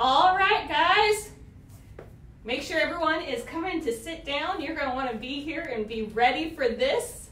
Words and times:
All 0.00 0.36
right, 0.36 0.68
guys. 0.68 1.30
Make 2.44 2.62
sure 2.62 2.78
everyone 2.78 3.20
is 3.20 3.42
coming 3.42 3.80
to 3.80 3.92
sit 3.92 4.24
down. 4.24 4.62
You're 4.62 4.76
going 4.76 4.88
to 4.88 4.94
want 4.94 5.10
to 5.10 5.16
be 5.16 5.42
here 5.42 5.62
and 5.62 5.88
be 5.88 6.04
ready 6.04 6.50
for 6.50 6.68
this. 6.68 7.30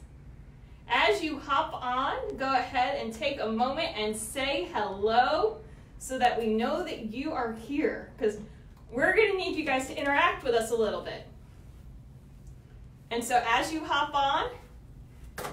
As 0.89 1.23
you 1.23 1.39
hop 1.39 1.73
on, 1.81 2.37
go 2.37 2.53
ahead 2.53 3.01
and 3.01 3.15
take 3.15 3.39
a 3.39 3.47
moment 3.47 3.97
and 3.97 4.17
say 4.17 4.69
hello 4.75 5.59
so 6.01 6.19
that 6.19 6.37
we 6.41 6.49
know 6.49 6.83
that 6.83 7.15
you 7.15 7.31
are 7.33 7.53
here 7.53 8.11
because 8.19 8.39
we're 8.91 9.15
going 9.15 9.31
to 9.31 9.39
need 9.39 9.55
you 9.55 9.65
guys 9.65 9.87
to 9.87 9.97
interact 9.97 10.43
with 10.43 10.55
us 10.55 10.73
a 10.73 10.77
little 10.77 11.03
bit. 11.03 11.25
And 13.13 13.23
so 13.23 13.45
as 13.47 13.73
you 13.73 13.85
hop 13.85 14.13
on, 14.13 14.51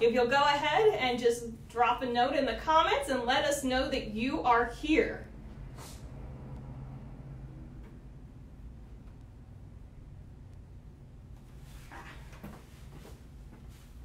if 0.00 0.12
you'll 0.12 0.26
go 0.26 0.42
ahead 0.42 0.96
and 0.98 1.16
just 1.16 1.44
drop 1.68 2.02
a 2.02 2.06
note 2.06 2.34
in 2.34 2.44
the 2.44 2.56
comments 2.56 3.08
and 3.08 3.22
let 3.22 3.44
us 3.44 3.62
know 3.62 3.88
that 3.88 4.08
you 4.08 4.42
are 4.42 4.72
here. 4.80 5.28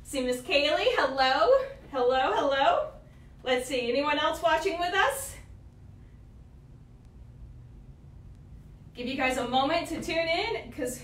See 0.09 0.22
Miss 0.22 0.41
Kaylee, 0.41 0.88
hello, 0.98 1.68
hello, 1.91 2.31
hello. 2.34 2.88
Let's 3.44 3.70
see, 3.70 3.91
anyone 3.91 4.17
else 4.17 4.41
watching 4.41 4.80
with 4.80 4.95
us? 4.95 5.36
Give 8.95 9.05
you 9.05 9.16
guys 9.16 9.38
a 9.38 9.48
moment 9.48 9.88
to 9.90 10.02
tune 10.02 10.27
in 10.27 10.67
because 10.67 11.03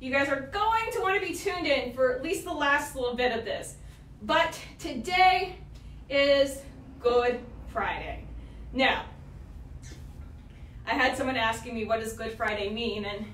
you 0.00 0.12
guys 0.12 0.28
are 0.28 0.50
going 0.52 0.92
to 0.92 1.00
want 1.00 1.18
to 1.18 1.26
be 1.26 1.34
tuned 1.34 1.66
in 1.66 1.94
for 1.94 2.12
at 2.12 2.22
least 2.22 2.44
the 2.44 2.52
last 2.52 2.94
little 2.94 3.16
bit 3.16 3.32
of 3.32 3.46
this. 3.46 3.76
But 4.20 4.60
today 4.78 5.56
is 6.10 6.60
Good 7.00 7.40
Friday. 7.68 8.22
Now, 8.74 9.06
I 10.86 10.92
had 10.92 11.16
someone 11.16 11.36
asking 11.36 11.74
me 11.74 11.86
what 11.86 12.00
does 12.00 12.12
Good 12.12 12.32
Friday 12.32 12.68
mean 12.68 13.06
and 13.06 13.24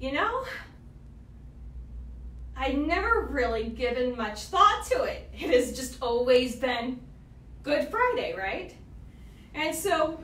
you 0.00 0.10
know, 0.10 0.46
I'd 2.56 2.78
never 2.78 3.26
really 3.30 3.68
given 3.68 4.16
much 4.16 4.44
thought 4.44 4.84
to 4.90 5.02
it. 5.04 5.28
It 5.34 5.50
has 5.50 5.76
just 5.76 6.00
always 6.02 6.56
been 6.56 7.00
Good 7.62 7.88
Friday, 7.88 8.34
right? 8.36 8.74
And 9.54 9.74
so 9.74 10.20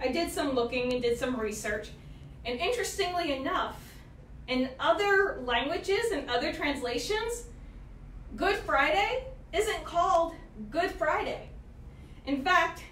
I 0.00 0.08
did 0.08 0.30
some 0.30 0.54
looking 0.54 0.92
and 0.92 1.02
did 1.02 1.18
some 1.18 1.38
research. 1.38 1.88
And 2.44 2.58
interestingly 2.58 3.32
enough, 3.32 3.76
in 4.48 4.70
other 4.78 5.40
languages 5.44 6.12
and 6.12 6.28
other 6.28 6.52
translations, 6.52 7.44
Good 8.36 8.56
Friday 8.56 9.24
isn't 9.52 9.84
called 9.84 10.34
Good 10.70 10.90
Friday. 10.92 11.48
In 12.26 12.42
fact, 12.42 12.82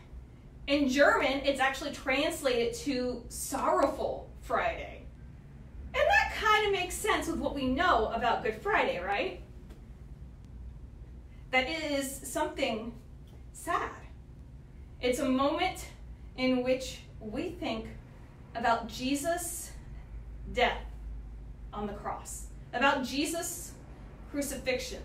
in 0.67 0.89
German, 0.89 1.41
it's 1.45 1.61
actually 1.61 1.93
translated 1.93 2.75
to 2.75 3.23
Sorrowful 3.29 4.29
Friday. 4.41 4.98
And 5.99 6.09
that 6.09 6.33
kind 6.37 6.67
of 6.67 6.73
makes 6.73 6.95
sense 6.95 7.27
with 7.27 7.39
what 7.39 7.55
we 7.55 7.67
know 7.67 8.13
about 8.15 8.45
Good 8.45 8.63
Friday, 8.63 9.01
right? 9.01 9.41
That 11.51 11.69
is 11.69 12.21
something 12.23 12.93
sad. 13.53 13.91
It's 15.01 15.19
a 15.19 15.29
moment 15.29 15.87
in 16.37 16.63
which 16.63 17.01
we 17.21 17.51
think 17.51 17.87
about 18.55 18.89
Jesus' 18.89 19.73
death 20.53 20.83
on 21.73 21.87
the 21.87 21.95
cross, 21.95 22.47
about 22.73 23.05
Jesus' 23.05 23.73
crucifixion. 24.31 25.03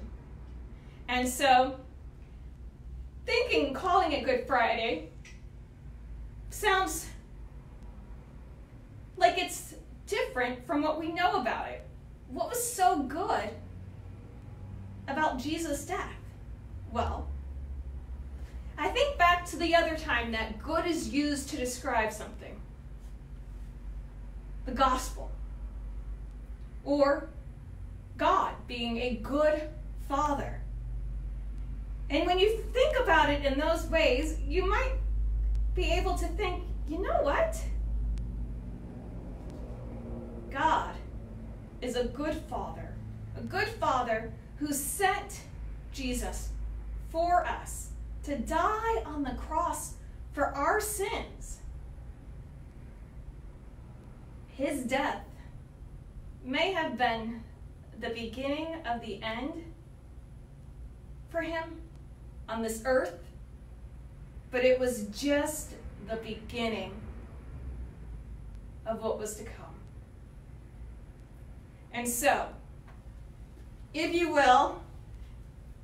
And 1.08 1.28
so, 1.28 1.80
thinking 3.26 3.74
calling 3.74 4.12
it 4.12 4.26
Good 4.26 4.46
Friday 4.46 5.10
sounds 6.50 7.08
like 9.18 9.38
it's 9.38 9.74
different 10.08 10.66
from 10.66 10.82
what 10.82 11.00
we 11.00 11.12
know 11.12 11.42
about 11.42 11.70
it. 11.70 11.86
What 12.30 12.50
was 12.50 12.62
so 12.62 13.04
good 13.04 13.50
about 15.08 15.40
Jesus' 15.40 15.86
death? 15.86 16.16
Well, 16.92 17.28
I 18.78 18.90
think 18.90 19.18
back 19.18 19.46
to 19.48 19.58
the 19.58 19.76
other 19.76 19.96
time 19.96 20.32
that 20.32 20.62
good 20.62 20.86
is 20.86 21.10
used 21.10 21.50
to 21.50 21.58
describe 21.58 22.12
something 22.12 22.60
the 24.66 24.72
gospel, 24.72 25.30
or 26.86 27.30
God 28.18 28.54
being 28.66 28.98
a 28.98 29.16
good 29.16 29.64
father. 30.08 30.62
And 32.10 32.26
when 32.26 32.40
you 32.40 32.58
think 32.72 32.98
about 33.00 33.30
it 33.30 33.44
in 33.44 33.60
those 33.60 33.86
ways, 33.88 34.40
you 34.48 34.66
might 34.66 34.94
be 35.76 35.92
able 35.92 36.16
to 36.18 36.28
think, 36.28 36.64
you 36.88 37.02
know 37.02 37.22
what? 37.24 37.62
God 40.54 40.94
is 41.82 41.96
a 41.96 42.04
good 42.04 42.36
father, 42.48 42.94
a 43.36 43.42
good 43.42 43.68
father 43.68 44.32
who 44.58 44.72
sent 44.72 45.42
Jesus 45.92 46.50
for 47.10 47.44
us 47.44 47.90
to 48.26 48.38
die 48.38 49.02
on 49.04 49.24
the 49.24 49.32
cross 49.32 49.96
for 50.32 50.46
our 50.46 50.80
sins. 50.80 51.58
His 54.50 54.84
death 54.84 55.26
may 56.46 56.72
have 56.72 57.00
been 57.00 57.42
the 58.00 58.10
beginning 58.10 58.76
of 58.86 59.02
the 59.02 59.22
end 59.24 59.64
for 61.32 61.42
him 61.42 61.82
on 62.48 62.62
this 62.62 62.84
earth, 62.86 63.18
but 64.52 64.64
it 64.64 64.80
was 64.80 65.08
just 65.08 65.72
the 66.08 66.18
beginning 66.18 66.92
of 68.86 69.02
what 69.02 69.18
was 69.18 69.36
to 69.38 69.44
come. 69.44 69.63
And 71.94 72.08
so, 72.08 72.48
if 73.94 74.16
you 74.16 74.34
will, 74.34 74.82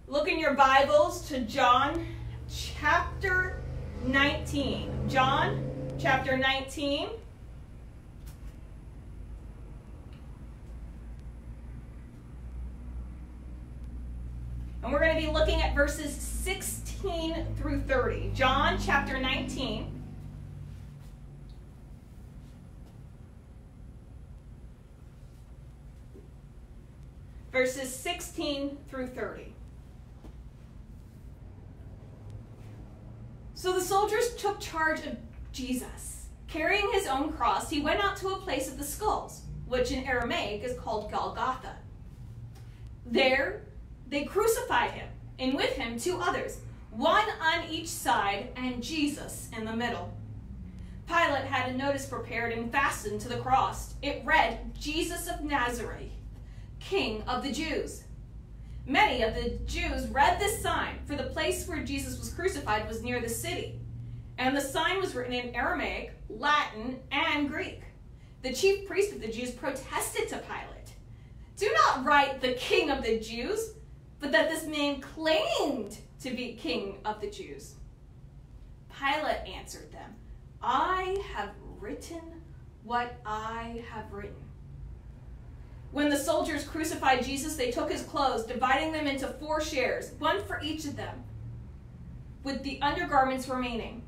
look 0.07 0.27
in 0.27 0.39
your 0.39 0.55
Bibles 0.55 1.27
to 1.29 1.41
John 1.41 2.03
chapter 2.51 3.61
19. 4.03 5.07
John 5.07 5.63
chapter 5.99 6.35
19. 6.35 7.09
And 14.81 14.91
we're 14.91 14.99
going 14.99 15.15
to 15.15 15.21
be 15.21 15.31
looking 15.31 15.61
at 15.61 15.75
verses 15.75 16.11
16 16.11 17.45
through 17.55 17.81
30. 17.81 18.31
John 18.33 18.79
chapter 18.83 19.19
19. 19.19 19.98
Verses 27.59 27.93
16 27.93 28.77
through 28.89 29.07
30. 29.07 29.53
So 33.53 33.73
the 33.73 33.81
soldiers 33.81 34.33
took 34.35 34.61
charge 34.61 35.05
of 35.05 35.17
Jesus. 35.51 36.27
Carrying 36.47 36.89
his 36.93 37.05
own 37.05 37.33
cross, 37.33 37.69
he 37.69 37.81
went 37.81 38.01
out 38.01 38.15
to 38.15 38.29
a 38.29 38.37
place 38.37 38.69
of 38.69 38.77
the 38.77 38.83
skulls, 38.85 39.41
which 39.67 39.91
in 39.91 40.05
Aramaic 40.05 40.63
is 40.63 40.79
called 40.79 41.11
Golgotha. 41.11 41.75
There, 43.05 43.63
they 44.07 44.23
crucified 44.23 44.91
him, 44.91 45.09
and 45.37 45.53
with 45.53 45.73
him 45.73 45.99
two 45.99 46.17
others, 46.17 46.59
one 46.91 47.27
on 47.41 47.69
each 47.69 47.89
side 47.89 48.53
and 48.55 48.81
Jesus 48.81 49.49
in 49.57 49.65
the 49.65 49.75
middle. 49.75 50.13
Pilate 51.07 51.43
had 51.43 51.71
a 51.71 51.77
notice 51.77 52.05
prepared 52.05 52.53
and 52.53 52.71
fastened 52.71 53.19
to 53.19 53.27
the 53.27 53.39
cross. 53.39 53.95
It 54.01 54.23
read, 54.23 54.73
Jesus 54.79 55.27
of 55.27 55.41
Nazareth 55.41 56.13
King 56.79 57.23
of 57.27 57.43
the 57.43 57.51
Jews. 57.51 58.03
Many 58.85 59.21
of 59.21 59.35
the 59.35 59.59
Jews 59.67 60.07
read 60.07 60.39
this 60.39 60.61
sign, 60.61 60.99
for 61.05 61.15
the 61.15 61.23
place 61.23 61.67
where 61.67 61.83
Jesus 61.83 62.17
was 62.17 62.33
crucified 62.33 62.87
was 62.87 63.03
near 63.03 63.19
the 63.19 63.29
city. 63.29 63.79
And 64.37 64.55
the 64.55 64.61
sign 64.61 64.99
was 64.99 65.13
written 65.13 65.33
in 65.33 65.53
Aramaic, 65.53 66.13
Latin, 66.29 66.99
and 67.11 67.49
Greek. 67.49 67.83
The 68.41 68.53
chief 68.53 68.87
priest 68.87 69.13
of 69.13 69.21
the 69.21 69.27
Jews 69.27 69.51
protested 69.51 70.29
to 70.29 70.37
Pilate 70.37 70.93
Do 71.57 71.69
not 71.85 72.05
write 72.05 72.41
the 72.41 72.53
King 72.53 72.89
of 72.89 73.03
the 73.03 73.19
Jews, 73.19 73.73
but 74.19 74.31
that 74.31 74.49
this 74.49 74.65
man 74.65 75.01
claimed 75.01 75.97
to 76.21 76.31
be 76.31 76.53
King 76.53 76.99
of 77.05 77.21
the 77.21 77.29
Jews. 77.29 77.75
Pilate 78.97 79.45
answered 79.47 79.91
them, 79.91 80.15
I 80.61 81.21
have 81.33 81.51
written 81.79 82.41
what 82.83 83.19
I 83.25 83.83
have 83.89 84.11
written. 84.11 84.48
When 85.91 86.09
the 86.09 86.17
soldiers 86.17 86.63
crucified 86.63 87.23
Jesus, 87.23 87.55
they 87.55 87.71
took 87.71 87.91
his 87.91 88.03
clothes, 88.03 88.45
dividing 88.45 88.91
them 88.91 89.07
into 89.07 89.27
four 89.27 89.59
shares, 89.59 90.11
one 90.19 90.43
for 90.45 90.61
each 90.63 90.85
of 90.85 90.95
them, 90.95 91.23
with 92.43 92.63
the 92.63 92.79
undergarments 92.81 93.47
remaining. 93.47 94.03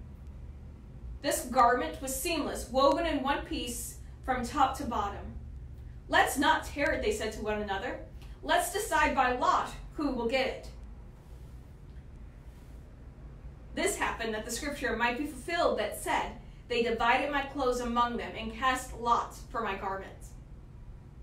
This 1.21 1.45
garment 1.45 2.01
was 2.01 2.15
seamless, 2.15 2.69
woven 2.69 3.05
in 3.05 3.23
one 3.23 3.45
piece 3.45 3.97
from 4.23 4.45
top 4.45 4.77
to 4.77 4.83
bottom. 4.83 5.33
Let's 6.07 6.37
not 6.37 6.65
tear 6.65 6.91
it, 6.91 7.01
they 7.01 7.11
said 7.11 7.33
to 7.33 7.41
one 7.41 7.61
another. 7.61 7.99
Let's 8.43 8.73
decide 8.73 9.15
by 9.15 9.33
lot 9.33 9.71
who 9.93 10.11
will 10.11 10.27
get 10.27 10.47
it. 10.47 10.67
This 13.73 13.95
happened 13.95 14.33
that 14.33 14.45
the 14.45 14.51
scripture 14.51 14.95
might 14.95 15.17
be 15.17 15.25
fulfilled 15.25 15.79
that 15.79 16.01
said, 16.01 16.33
they 16.67 16.83
divided 16.83 17.31
my 17.31 17.41
clothes 17.43 17.81
among 17.81 18.17
them 18.17 18.31
and 18.37 18.53
cast 18.53 18.97
lots 18.99 19.41
for 19.49 19.61
my 19.61 19.75
garments. 19.75 20.20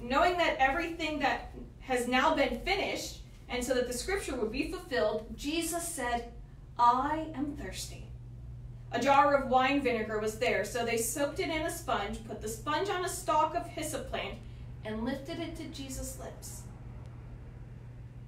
knowing 0.00 0.36
that 0.38 0.56
everything 0.58 1.18
that 1.20 1.52
has 1.80 2.08
now 2.08 2.34
been 2.34 2.60
finished, 2.60 3.18
and 3.48 3.64
so 3.64 3.74
that 3.74 3.86
the 3.86 3.92
scripture 3.92 4.36
would 4.36 4.52
be 4.52 4.70
fulfilled, 4.70 5.26
Jesus 5.36 5.86
said, 5.86 6.32
I 6.78 7.26
am 7.34 7.56
thirsty. 7.56 8.04
A 8.92 9.00
jar 9.00 9.34
of 9.34 9.50
wine 9.50 9.82
vinegar 9.82 10.18
was 10.18 10.38
there, 10.38 10.64
so 10.64 10.84
they 10.84 10.96
soaked 10.96 11.40
it 11.40 11.50
in 11.50 11.62
a 11.62 11.70
sponge, 11.70 12.24
put 12.26 12.40
the 12.40 12.48
sponge 12.48 12.88
on 12.88 13.04
a 13.04 13.08
stalk 13.08 13.54
of 13.54 13.66
hyssop 13.66 14.08
plant, 14.10 14.34
and 14.84 15.04
lifted 15.04 15.40
it 15.40 15.56
to 15.56 15.64
Jesus' 15.64 16.18
lips. 16.18 16.62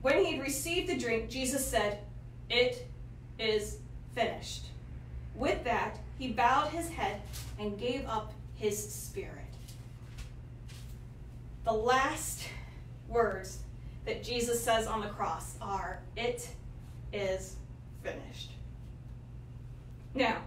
When 0.02 0.24
he 0.24 0.32
had 0.32 0.42
received 0.42 0.88
the 0.88 0.98
drink, 0.98 1.30
Jesus 1.30 1.64
said, 1.64 2.00
It 2.48 2.86
is 3.38 3.78
finished. 4.14 4.66
With 5.34 5.64
that, 5.64 5.98
he 6.18 6.32
bowed 6.32 6.68
his 6.68 6.88
head 6.90 7.20
and 7.58 7.78
gave 7.78 8.06
up 8.06 8.32
his 8.54 8.92
spirit. 8.92 9.49
The 11.64 11.72
last 11.72 12.44
words 13.08 13.58
that 14.06 14.22
Jesus 14.22 14.62
says 14.62 14.86
on 14.86 15.00
the 15.00 15.08
cross 15.08 15.56
are, 15.60 16.02
It 16.16 16.48
is 17.12 17.56
finished. 18.02 18.52
Now, 20.14 20.38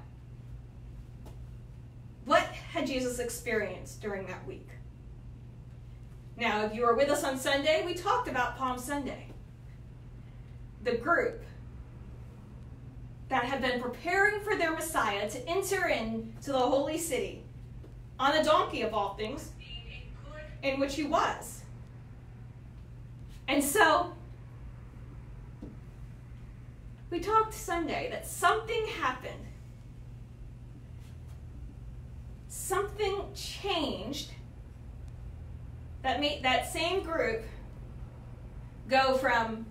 what 2.26 2.44
had 2.44 2.88
Jesus 2.88 3.20
experienced 3.20 4.02
during 4.02 4.26
that 4.28 4.46
week? 4.48 4.68
Now, 6.38 6.66
if 6.66 6.74
you 6.74 6.84
were 6.84 6.96
with 6.96 7.10
us 7.10 7.24
on 7.24 7.38
Sunday, 7.38 7.84
we 7.86 7.94
talked 7.94 8.28
about 8.28 8.58
Palm 8.58 8.80
Sunday. 8.80 9.28
The 10.84 10.96
group 10.96 11.44
that 13.30 13.44
had 13.46 13.62
been 13.62 13.80
preparing 13.82 14.42
for 14.42 14.56
their 14.56 14.72
Messiah 14.74 15.30
to 15.30 15.48
enter 15.48 15.88
into 15.88 16.52
the 16.52 16.60
holy 16.60 16.98
city 16.98 17.44
on 18.20 18.36
a 18.36 18.44
donkey 18.44 18.82
of 18.82 18.94
all 18.94 19.16
things, 19.16 19.52
in 20.64 20.80
which 20.80 20.96
he 20.96 21.04
was. 21.04 21.62
And 23.48 23.64
so, 23.64 24.14
we 27.10 27.20
talked 27.20 27.54
Sunday 27.54 28.10
that 28.10 28.26
something 28.26 28.88
happened. 29.00 29.46
Something 32.48 33.26
changed 33.36 34.32
that 36.02 36.20
made 36.20 36.42
that 36.44 36.72
same 36.72 37.04
group 37.04 37.44
go 38.88 39.16
from 39.18 39.66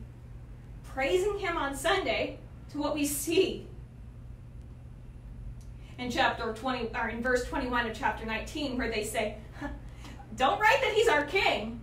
praising 0.84 1.38
him 1.38 1.56
on 1.56 1.74
Sunday 1.74 2.38
to 2.70 2.78
what 2.78 2.94
we 2.94 3.06
see 3.06 3.66
in 5.98 6.10
chapter 6.10 6.52
20 6.52 6.90
or 6.94 7.08
in 7.08 7.22
verse 7.22 7.44
21 7.44 7.90
of 7.90 7.96
chapter 7.96 8.26
19 8.26 8.76
where 8.76 8.90
they 8.90 9.04
say 9.04 9.36
don't 10.36 10.60
write 10.60 10.80
that 10.80 10.92
he's 10.92 11.08
our 11.08 11.24
king 11.24 11.80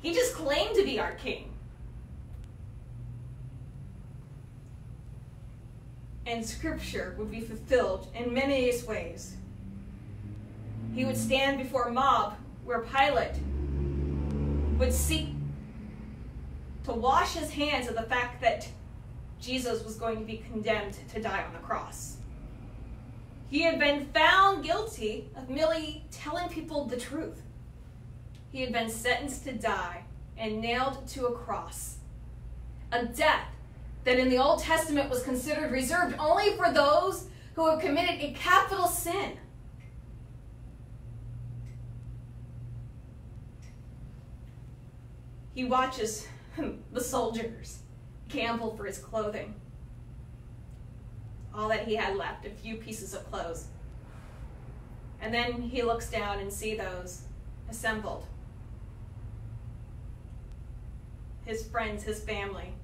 he 0.00 0.14
just 0.14 0.34
claimed 0.34 0.74
to 0.74 0.84
be 0.84 0.98
our 0.98 1.12
king 1.12 1.50
and 6.26 6.44
scripture 6.44 7.14
would 7.18 7.30
be 7.30 7.40
fulfilled 7.40 8.08
in 8.14 8.32
many 8.32 8.72
ways 8.86 9.36
he 10.94 11.04
would 11.04 11.16
stand 11.16 11.58
before 11.58 11.84
a 11.84 11.92
mob 11.92 12.36
where 12.64 12.80
pilate 12.80 13.34
would 14.78 14.92
seek 14.92 15.28
to 16.84 16.92
wash 16.92 17.34
his 17.34 17.50
hands 17.50 17.88
of 17.88 17.94
the 17.94 18.02
fact 18.02 18.40
that 18.40 18.66
Jesus 19.40 19.84
was 19.84 19.96
going 19.96 20.18
to 20.18 20.24
be 20.24 20.42
condemned 20.50 20.96
to 21.12 21.20
die 21.20 21.44
on 21.44 21.52
the 21.52 21.58
cross. 21.58 22.16
He 23.50 23.62
had 23.62 23.78
been 23.78 24.06
found 24.06 24.64
guilty 24.64 25.28
of 25.36 25.48
merely 25.48 26.04
telling 26.10 26.48
people 26.48 26.84
the 26.84 26.96
truth. 26.96 27.42
He 28.50 28.62
had 28.62 28.72
been 28.72 28.88
sentenced 28.88 29.44
to 29.44 29.52
die 29.52 30.04
and 30.36 30.60
nailed 30.60 31.06
to 31.08 31.26
a 31.26 31.34
cross. 31.34 31.96
A 32.92 33.04
death 33.04 33.48
that 34.04 34.18
in 34.18 34.30
the 34.30 34.38
Old 34.38 34.62
Testament 34.62 35.10
was 35.10 35.22
considered 35.22 35.70
reserved 35.70 36.16
only 36.18 36.56
for 36.56 36.72
those 36.72 37.26
who 37.54 37.68
have 37.68 37.80
committed 37.80 38.20
a 38.20 38.32
capital 38.32 38.86
sin. 38.86 39.36
He 45.54 45.64
watches 45.64 46.26
the 46.92 47.00
soldiers 47.00 47.80
gamble 48.28 48.76
for 48.76 48.84
his 48.84 48.98
clothing. 48.98 49.54
All 51.52 51.68
that 51.68 51.88
he 51.88 51.96
had 51.96 52.16
left, 52.16 52.46
a 52.46 52.50
few 52.50 52.76
pieces 52.76 53.12
of 53.12 53.28
clothes. 53.30 53.66
And 55.20 55.34
then 55.34 55.60
he 55.60 55.82
looks 55.82 56.08
down 56.08 56.38
and 56.38 56.52
see 56.52 56.76
those 56.76 57.22
assembled. 57.68 58.26
His 61.48 61.66
friends, 61.66 62.02
his 62.02 62.20
family. 62.20 62.74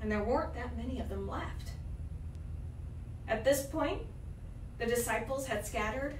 And 0.00 0.10
there 0.10 0.24
weren't 0.24 0.54
that 0.54 0.74
many 0.74 1.00
of 1.00 1.10
them 1.10 1.28
left. 1.28 1.72
At 3.28 3.44
this 3.44 3.66
point, 3.66 4.00
the 4.78 4.86
disciples 4.86 5.46
had 5.46 5.66
scattered. 5.66 6.14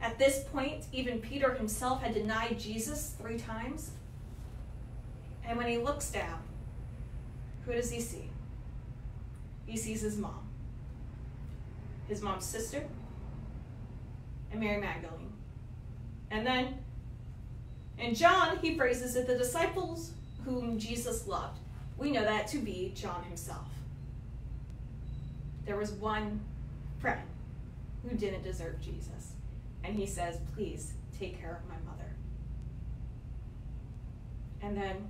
At 0.00 0.18
this 0.18 0.42
point, 0.52 0.86
even 0.90 1.20
Peter 1.20 1.54
himself 1.54 2.02
had 2.02 2.14
denied 2.14 2.58
Jesus 2.58 3.14
three 3.16 3.38
times. 3.38 3.92
And 5.46 5.56
when 5.56 5.68
he 5.68 5.78
looks 5.78 6.10
down, 6.10 6.42
who 7.64 7.72
does 7.72 7.92
he 7.92 8.00
see? 8.00 8.28
He 9.66 9.76
sees 9.76 10.00
his 10.00 10.18
mom, 10.18 10.48
his 12.08 12.22
mom's 12.22 12.44
sister, 12.44 12.82
and 14.50 14.58
Mary 14.58 14.80
Magdalene. 14.80 15.32
And 16.28 16.44
then 16.44 16.78
in 17.98 18.14
John, 18.14 18.58
he 18.58 18.76
phrases 18.76 19.16
it 19.16 19.26
the 19.26 19.38
disciples 19.38 20.12
whom 20.44 20.78
Jesus 20.78 21.26
loved. 21.26 21.58
We 21.96 22.10
know 22.10 22.22
that 22.22 22.48
to 22.48 22.58
be 22.58 22.92
John 22.96 23.22
himself. 23.24 23.68
There 25.64 25.76
was 25.76 25.92
one 25.92 26.40
friend 26.98 27.22
who 28.02 28.16
didn't 28.16 28.42
deserve 28.42 28.80
Jesus. 28.80 29.34
And 29.84 29.94
he 29.94 30.06
says, 30.06 30.38
Please 30.54 30.94
take 31.18 31.40
care 31.40 31.60
of 31.62 31.68
my 31.68 31.76
mother. 31.90 32.10
And 34.60 34.76
then 34.76 35.08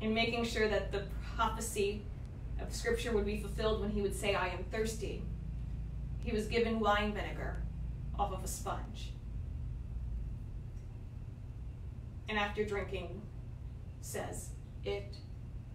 in 0.00 0.14
making 0.14 0.44
sure 0.44 0.68
that 0.68 0.92
the 0.92 1.04
prophecy 1.36 2.02
of 2.60 2.72
Scripture 2.72 3.12
would 3.12 3.26
be 3.26 3.38
fulfilled 3.38 3.80
when 3.80 3.90
he 3.90 4.02
would 4.02 4.14
say, 4.14 4.34
I 4.34 4.48
am 4.48 4.64
thirsty. 4.70 5.22
He 6.18 6.32
was 6.32 6.46
given 6.46 6.80
wine 6.80 7.12
vinegar 7.12 7.62
off 8.18 8.32
of 8.32 8.42
a 8.42 8.48
sponge. 8.48 9.12
And 12.28 12.38
after 12.38 12.64
drinking, 12.64 13.22
says, 14.00 14.50
It 14.84 15.16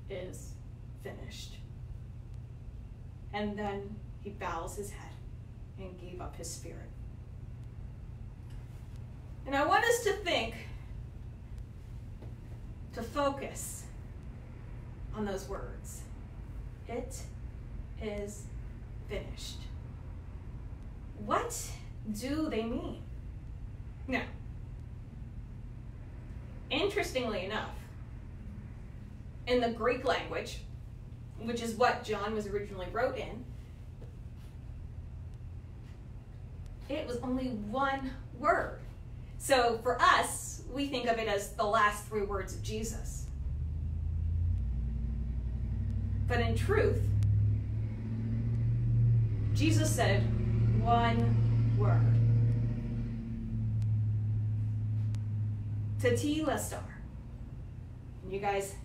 is 0.09 0.53
finished. 1.03 1.57
And 3.33 3.57
then 3.57 3.95
he 4.21 4.31
bows 4.31 4.75
his 4.75 4.91
head 4.91 5.13
and 5.79 5.99
gave 5.99 6.21
up 6.21 6.35
his 6.35 6.49
spirit. 6.49 6.89
And 9.45 9.55
I 9.55 9.65
want 9.65 9.83
us 9.83 10.03
to 10.03 10.13
think, 10.13 10.55
to 12.93 13.01
focus 13.01 13.85
on 15.15 15.25
those 15.25 15.47
words. 15.47 16.01
It 16.87 17.21
is 18.01 18.43
finished. 19.07 19.57
What 21.25 21.55
do 22.19 22.49
they 22.49 22.63
mean? 22.63 23.01
Now, 24.07 24.23
interestingly 26.71 27.45
enough, 27.45 27.75
in 29.47 29.59
the 29.59 29.69
Greek 29.69 30.05
language, 30.05 30.59
which 31.39 31.61
is 31.61 31.75
what 31.75 32.03
John 32.03 32.33
was 32.33 32.47
originally 32.47 32.87
wrote 32.91 33.17
in, 33.17 33.43
it 36.89 37.07
was 37.07 37.17
only 37.17 37.47
one 37.47 38.11
word. 38.39 38.79
So 39.37 39.79
for 39.81 40.01
us, 40.01 40.63
we 40.71 40.87
think 40.87 41.07
of 41.07 41.17
it 41.17 41.27
as 41.27 41.53
the 41.53 41.63
last 41.63 42.07
three 42.07 42.21
words 42.21 42.53
of 42.55 42.63
Jesus. 42.63 43.25
But 46.27 46.39
in 46.39 46.55
truth, 46.55 47.01
Jesus 49.53 49.89
said 49.89 50.23
one 50.81 51.75
word. 51.77 52.20
Tetelestai. 56.01 56.79
And 58.23 58.33
you 58.33 58.39
guys, 58.39 58.75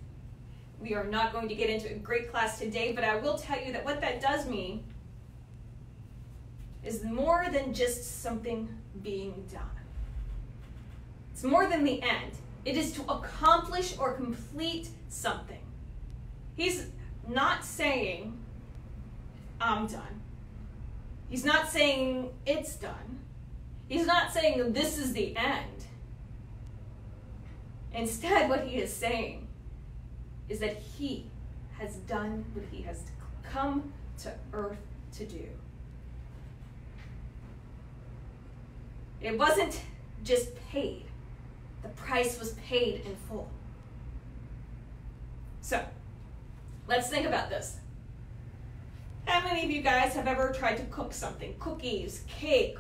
we 0.81 0.95
are 0.95 1.05
not 1.05 1.33
going 1.33 1.49
to 1.49 1.55
get 1.55 1.71
into 1.71 1.91
a 1.91 1.95
great 1.95 2.31
class 2.31 2.59
today, 2.59 2.93
but 2.93 3.05
I 3.05 3.17
will 3.17 3.39
tell 3.39 3.61
you 3.63 3.73
that 3.73 3.85
what 3.85 4.01
that 4.03 4.21
does 4.21 4.47
mean 4.47 4.85
is 6.85 7.03
more 7.03 7.47
than 7.51 7.73
just 7.73 8.23
something 8.23 8.69
being 9.03 9.45
done. 9.53 9.63
It's 11.33 11.43
more 11.43 11.67
than 11.69 11.85
the 11.85 12.03
end. 12.03 12.33
It 12.65 12.77
is 12.77 12.93
to 12.93 13.03
accomplish 13.03 13.97
or 13.99 14.13
complete 14.13 14.89
something. 15.09 15.61
He's 16.55 16.87
not 17.29 17.65
saying, 17.65 18.39
I'm 19.61 19.87
done. 19.87 20.21
He's 21.29 21.45
not 21.45 21.69
saying 21.69 22.31
it's 22.45 22.77
done. 22.77 23.21
He's 23.89 24.07
not 24.07 24.33
saying 24.33 24.73
this 24.73 24.99
is 24.99 25.13
the 25.13 25.37
end. 25.37 25.87
Instead, 27.97 28.51
what 28.51 28.67
he 28.67 28.77
is 28.77 28.93
saying 28.93 29.49
is 30.51 30.59
that 30.61 30.77
he 30.77 31.25
has 31.79 31.97
done 31.97 32.45
what 32.53 32.67
he 32.71 32.83
has 32.83 33.05
come 33.43 33.91
to 34.19 34.31
earth 34.53 34.79
to 35.13 35.25
do. 35.25 35.47
It 39.23 39.39
wasn't 39.39 39.81
just 40.23 40.55
paid, 40.71 41.07
the 41.83 41.89
price 41.89 42.39
was 42.39 42.53
paid 42.69 43.01
in 43.07 43.17
full. 43.29 43.49
So, 45.63 45.83
let's 46.87 47.09
think 47.09 47.27
about 47.27 47.49
this. 47.49 47.79
How 49.25 49.43
many 49.43 49.65
of 49.65 49.71
you 49.71 49.81
guys 49.81 50.13
have 50.13 50.29
ever 50.29 50.53
tried 50.53 50.77
to 50.77 50.85
cook 50.85 51.15
something? 51.15 51.55
Cookies, 51.59 52.25
cake, 52.29 52.77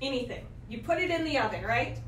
anything. 0.00 0.46
You 0.70 0.78
put 0.78 0.98
it 0.98 1.10
in 1.10 1.24
the 1.24 1.38
oven, 1.38 1.62
right? 1.64 1.98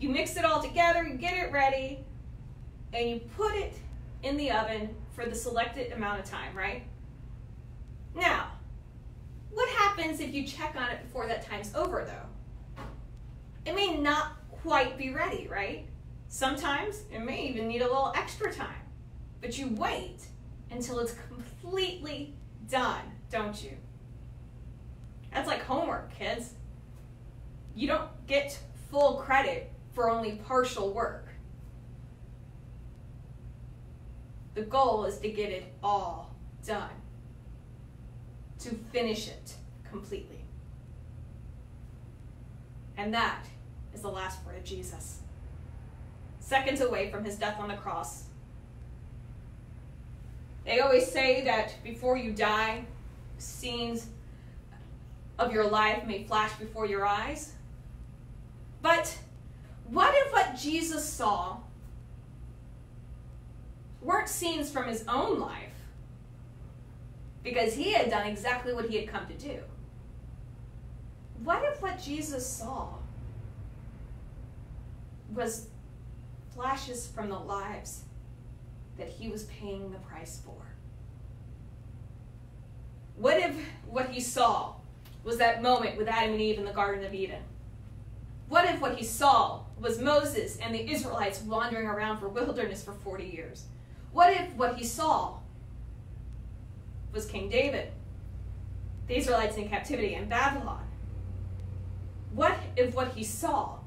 You 0.00 0.08
mix 0.08 0.36
it 0.36 0.46
all 0.46 0.62
together, 0.62 1.06
you 1.06 1.14
get 1.14 1.34
it 1.34 1.52
ready, 1.52 1.98
and 2.94 3.08
you 3.08 3.20
put 3.36 3.54
it 3.54 3.74
in 4.22 4.38
the 4.38 4.50
oven 4.50 4.94
for 5.12 5.26
the 5.26 5.34
selected 5.34 5.92
amount 5.92 6.20
of 6.20 6.24
time, 6.24 6.56
right? 6.56 6.84
Now, 8.14 8.52
what 9.52 9.68
happens 9.68 10.20
if 10.20 10.32
you 10.32 10.46
check 10.46 10.74
on 10.74 10.90
it 10.90 11.02
before 11.02 11.26
that 11.26 11.46
time's 11.46 11.74
over, 11.74 12.04
though? 12.04 12.82
It 13.66 13.74
may 13.74 13.98
not 13.98 14.32
quite 14.50 14.96
be 14.96 15.12
ready, 15.12 15.46
right? 15.48 15.86
Sometimes 16.28 17.02
it 17.12 17.18
may 17.20 17.46
even 17.48 17.68
need 17.68 17.82
a 17.82 17.86
little 17.86 18.12
extra 18.16 18.50
time. 18.50 18.82
But 19.42 19.58
you 19.58 19.68
wait 19.68 20.20
until 20.70 20.98
it's 21.00 21.14
completely 21.28 22.34
done, 22.70 23.02
don't 23.30 23.62
you? 23.62 23.72
That's 25.30 25.46
like 25.46 25.62
homework, 25.62 26.14
kids. 26.14 26.54
You 27.74 27.88
don't 27.88 28.08
get 28.26 28.58
full 28.90 29.16
credit 29.16 29.70
for 30.00 30.08
only 30.08 30.32
partial 30.46 30.94
work. 30.94 31.28
The 34.54 34.62
goal 34.62 35.04
is 35.04 35.18
to 35.18 35.28
get 35.28 35.50
it 35.50 35.74
all 35.82 36.34
done, 36.66 36.88
to 38.60 38.70
finish 38.92 39.28
it 39.28 39.52
completely. 39.90 40.42
And 42.96 43.12
that 43.12 43.44
is 43.92 44.00
the 44.00 44.08
last 44.08 44.42
word 44.46 44.56
of 44.56 44.64
Jesus. 44.64 45.18
Seconds 46.38 46.80
away 46.80 47.10
from 47.10 47.22
his 47.22 47.36
death 47.36 47.60
on 47.60 47.68
the 47.68 47.76
cross, 47.76 48.24
they 50.64 50.80
always 50.80 51.12
say 51.12 51.44
that 51.44 51.74
before 51.84 52.16
you 52.16 52.32
die, 52.32 52.86
scenes 53.36 54.06
of 55.38 55.52
your 55.52 55.68
life 55.68 56.06
may 56.06 56.24
flash 56.24 56.54
before 56.54 56.86
your 56.86 57.04
eyes. 57.04 57.52
But 58.80 59.14
what 59.90 60.14
if 60.14 60.32
what 60.32 60.56
Jesus 60.56 61.04
saw 61.04 61.56
weren't 64.00 64.28
scenes 64.28 64.70
from 64.70 64.88
his 64.88 65.04
own 65.08 65.40
life? 65.40 65.72
Because 67.42 67.74
he 67.74 67.92
had 67.92 68.08
done 68.08 68.26
exactly 68.26 68.72
what 68.72 68.88
he 68.88 68.96
had 68.96 69.08
come 69.08 69.26
to 69.26 69.34
do. 69.34 69.58
What 71.42 71.64
if 71.64 71.82
what 71.82 72.00
Jesus 72.00 72.46
saw 72.46 72.88
was 75.34 75.68
flashes 76.54 77.08
from 77.08 77.28
the 77.28 77.38
lives 77.38 78.02
that 78.96 79.08
he 79.08 79.28
was 79.28 79.44
paying 79.44 79.90
the 79.90 79.98
price 79.98 80.40
for? 80.44 80.54
What 83.16 83.38
if 83.38 83.54
what 83.88 84.10
he 84.10 84.20
saw 84.20 84.74
was 85.24 85.38
that 85.38 85.62
moment 85.62 85.96
with 85.96 86.08
Adam 86.08 86.32
and 86.32 86.40
Eve 86.40 86.58
in 86.58 86.64
the 86.64 86.72
Garden 86.72 87.04
of 87.04 87.12
Eden? 87.12 87.42
What 88.48 88.66
if 88.66 88.80
what 88.80 88.96
he 88.96 89.04
saw 89.04 89.62
was 89.80 89.98
Moses 89.98 90.58
and 90.58 90.74
the 90.74 90.90
Israelites 90.90 91.40
wandering 91.40 91.86
around 91.86 92.18
for 92.18 92.28
wilderness 92.28 92.82
for 92.82 92.92
40 92.92 93.24
years? 93.24 93.64
What 94.12 94.32
if 94.32 94.52
what 94.54 94.76
he 94.76 94.84
saw 94.84 95.38
was 97.12 97.26
King 97.26 97.48
David, 97.48 97.88
the 99.08 99.16
Israelites 99.16 99.56
in 99.56 99.68
captivity 99.68 100.14
in 100.14 100.28
Babylon? 100.28 100.84
What 102.34 102.58
if 102.76 102.94
what 102.94 103.08
he 103.14 103.24
saw 103.24 103.78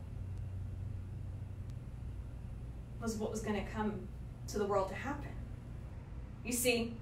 was 3.02 3.16
what 3.16 3.32
was 3.32 3.42
going 3.42 3.64
to 3.64 3.72
come 3.72 4.08
to 4.48 4.58
the 4.58 4.66
world 4.66 4.90
to 4.90 4.96
happen? 4.96 5.32
You 6.44 6.54
see, 6.54 6.94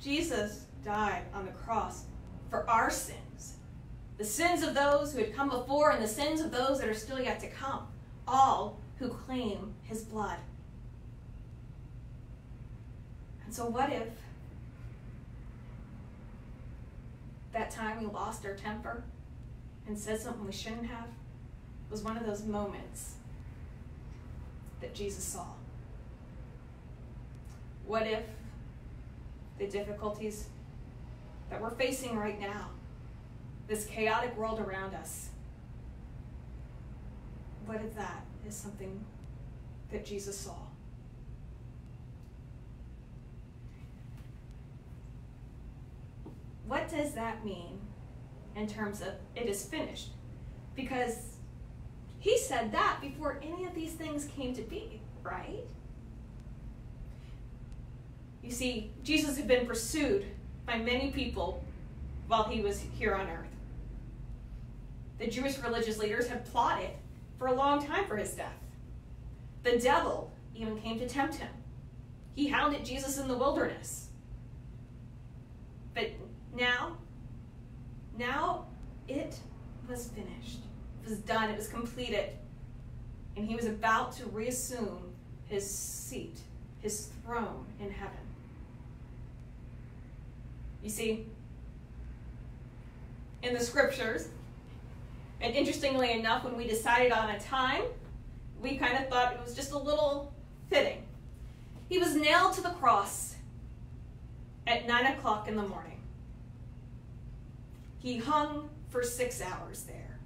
Jesus 0.00 0.66
died 0.84 1.22
on 1.34 1.46
the 1.46 1.52
cross 1.52 2.04
for 2.48 2.68
our 2.70 2.90
sins, 2.90 3.56
the 4.18 4.24
sins 4.24 4.62
of 4.62 4.74
those 4.74 5.12
who 5.12 5.18
had 5.18 5.34
come 5.34 5.50
before 5.50 5.90
and 5.90 6.02
the 6.02 6.08
sins 6.08 6.40
of 6.40 6.50
those 6.50 6.80
that 6.80 6.88
are 6.88 6.94
still 6.94 7.20
yet 7.20 7.40
to 7.40 7.48
come, 7.48 7.86
all 8.26 8.78
who 8.98 9.08
claim 9.08 9.74
his 9.84 10.02
blood. 10.02 10.38
And 13.44 13.54
so, 13.54 13.66
what 13.66 13.92
if 13.92 14.08
that 17.52 17.70
time 17.70 18.00
we 18.00 18.06
lost 18.06 18.44
our 18.44 18.54
temper 18.54 19.04
and 19.86 19.98
said 19.98 20.20
something 20.20 20.44
we 20.44 20.52
shouldn't 20.52 20.86
have 20.86 21.08
was 21.90 22.02
one 22.02 22.16
of 22.16 22.26
those 22.26 22.44
moments 22.44 23.14
that 24.80 24.94
Jesus 24.94 25.22
saw? 25.22 25.46
What 27.86 28.06
if 28.06 28.24
the 29.58 29.66
difficulties 29.66 30.48
that 31.50 31.60
we're 31.60 31.70
facing 31.70 32.16
right 32.16 32.40
now, 32.40 32.70
this 33.66 33.84
chaotic 33.86 34.36
world 34.36 34.60
around 34.60 34.94
us, 34.94 35.30
what 37.64 37.80
if 37.80 37.94
that 37.96 38.24
is 38.46 38.54
something 38.54 39.04
that 39.90 40.04
Jesus 40.04 40.38
saw? 40.38 40.54
What 46.66 46.88
does 46.88 47.14
that 47.14 47.44
mean 47.44 47.78
in 48.56 48.66
terms 48.66 49.00
of 49.00 49.08
it 49.34 49.46
is 49.48 49.64
finished? 49.64 50.10
Because 50.74 51.36
he 52.18 52.38
said 52.38 52.72
that 52.72 52.98
before 53.00 53.40
any 53.42 53.64
of 53.66 53.74
these 53.74 53.92
things 53.92 54.26
came 54.36 54.54
to 54.54 54.62
be, 54.62 55.00
right? 55.22 55.64
You 58.42 58.50
see, 58.50 58.90
Jesus 59.02 59.36
had 59.36 59.48
been 59.48 59.66
pursued 59.66 60.24
by 60.66 60.78
many 60.78 61.10
people 61.10 61.64
while 62.26 62.44
he 62.44 62.60
was 62.60 62.80
here 62.98 63.14
on 63.14 63.28
earth. 63.28 63.55
The 65.18 65.26
Jewish 65.26 65.58
religious 65.58 65.98
leaders 65.98 66.28
had 66.28 66.44
plotted 66.44 66.90
for 67.38 67.46
a 67.46 67.54
long 67.54 67.84
time 67.84 68.06
for 68.06 68.16
his 68.16 68.32
death. 68.32 68.52
The 69.62 69.78
devil 69.78 70.30
even 70.54 70.78
came 70.80 70.98
to 70.98 71.08
tempt 71.08 71.36
him. 71.36 71.48
He 72.34 72.48
hounded 72.48 72.84
Jesus 72.84 73.18
in 73.18 73.28
the 73.28 73.36
wilderness. 73.36 74.08
But 75.94 76.10
now, 76.54 76.98
now 78.18 78.66
it 79.08 79.38
was 79.88 80.08
finished. 80.08 80.60
It 81.02 81.08
was 81.08 81.18
done. 81.20 81.50
It 81.50 81.56
was 81.56 81.68
completed. 81.68 82.30
And 83.36 83.46
he 83.46 83.56
was 83.56 83.66
about 83.66 84.12
to 84.16 84.26
reassume 84.26 85.12
his 85.48 85.68
seat, 85.68 86.38
his 86.80 87.08
throne 87.24 87.64
in 87.80 87.90
heaven. 87.90 88.16
You 90.82 90.90
see, 90.90 91.26
in 93.42 93.54
the 93.54 93.60
scriptures, 93.60 94.28
and 95.40 95.54
interestingly 95.54 96.12
enough, 96.12 96.44
when 96.44 96.56
we 96.56 96.66
decided 96.66 97.12
on 97.12 97.30
a 97.30 97.40
time, 97.40 97.82
we 98.60 98.76
kind 98.76 98.96
of 98.96 99.08
thought 99.08 99.34
it 99.34 99.40
was 99.44 99.54
just 99.54 99.72
a 99.72 99.78
little 99.78 100.32
fitting. 100.68 101.02
He 101.88 101.98
was 101.98 102.14
nailed 102.14 102.54
to 102.54 102.62
the 102.62 102.70
cross 102.70 103.36
at 104.66 104.86
9 104.86 105.06
o'clock 105.06 105.48
in 105.48 105.56
the 105.56 105.62
morning. 105.62 106.00
He 107.98 108.18
hung 108.18 108.70
for 108.88 109.02
six 109.02 109.40
hours 109.42 109.82
there. 109.82 110.18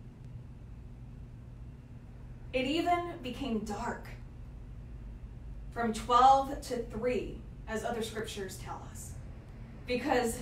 It 2.53 2.67
even 2.67 3.15
became 3.23 3.61
dark 3.61 4.09
from 5.73 5.93
12 5.93 6.61
to 6.63 6.83
3, 6.85 7.39
as 7.69 7.85
other 7.85 8.03
scriptures 8.03 8.59
tell 8.65 8.83
us 8.91 9.13
because 9.87 10.39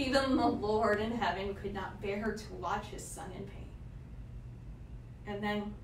Even 0.00 0.36
the 0.36 0.46
Lord 0.46 0.98
in 0.98 1.12
heaven 1.12 1.54
could 1.54 1.74
not 1.74 2.00
bear 2.00 2.32
to 2.32 2.54
watch 2.54 2.86
his 2.86 3.04
son 3.04 3.30
in 3.36 3.44
pain. 3.44 3.59
And 5.30 5.40
then 5.40 5.74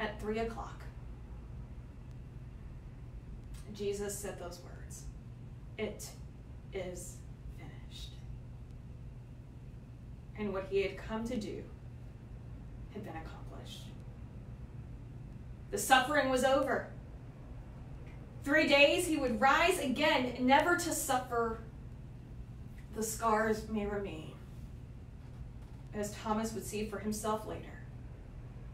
at 0.00 0.18
three 0.18 0.38
o'clock, 0.38 0.82
Jesus 3.74 4.18
said 4.18 4.40
those 4.40 4.60
words 4.64 5.02
It 5.76 6.08
is 6.72 7.18
finished. 7.58 8.12
And 10.38 10.54
what 10.54 10.68
he 10.70 10.82
had 10.82 10.96
come 10.96 11.24
to 11.28 11.36
do 11.36 11.62
had 12.94 13.04
been 13.04 13.16
accomplished. 13.16 13.82
The 15.70 15.78
suffering 15.78 16.30
was 16.30 16.42
over. 16.42 16.88
Three 18.42 18.66
days 18.66 19.06
he 19.06 19.18
would 19.18 19.38
rise 19.38 19.80
again, 19.80 20.34
never 20.40 20.76
to 20.76 20.92
suffer. 20.92 21.60
The 22.94 23.02
scars 23.02 23.68
may 23.68 23.84
remain, 23.84 24.32
as 25.92 26.12
Thomas 26.12 26.54
would 26.54 26.64
see 26.64 26.86
for 26.86 26.98
himself 26.98 27.46
later, 27.46 27.75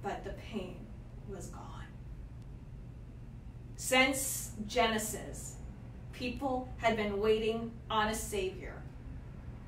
but 0.02 0.24
the 0.24 0.30
pain 0.30 0.76
was 1.28 1.46
gone. 1.46 1.86
Since 3.76 4.52
Genesis, 4.66 5.56
people 6.12 6.68
had 6.78 6.96
been 6.96 7.20
waiting 7.20 7.72
on 7.90 8.08
a 8.08 8.14
Savior. 8.14 8.82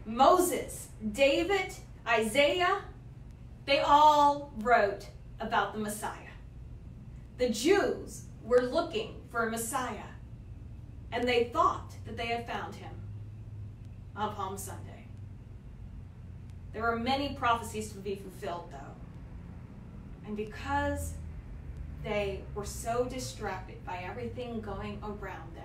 Moses, 0.07 0.89
David, 1.13 1.75
Isaiah, 2.07 2.83
they 3.67 3.81
all 3.81 4.53
wrote 4.59 5.09
about 5.41 5.73
the 5.73 5.81
Messiah. 5.81 6.35
The 7.39 7.49
Jews 7.49 8.25
were 8.45 8.63
looking 8.63 9.17
for 9.31 9.47
a 9.47 9.51
Messiah, 9.51 10.11
and 11.11 11.27
they 11.27 11.45
thought 11.45 11.95
that 12.07 12.17
they 12.17 12.27
had 12.27 12.47
found 12.47 12.75
him 12.75 12.95
on 14.15 14.35
Palm 14.35 14.57
Sunday. 14.59 15.07
There 16.73 16.83
were 16.83 16.97
many 16.97 17.35
prophecies 17.35 17.91
to 17.93 17.99
be 17.99 18.17
fulfilled, 18.17 18.69
though. 18.71 18.94
And 20.27 20.37
because 20.37 21.15
they 22.03 22.43
were 22.55 22.67
so 22.67 23.05
distracted 23.05 23.85
by 23.85 24.05
everything 24.09 24.61
going 24.61 24.99
around 25.03 25.55
them, 25.55 25.65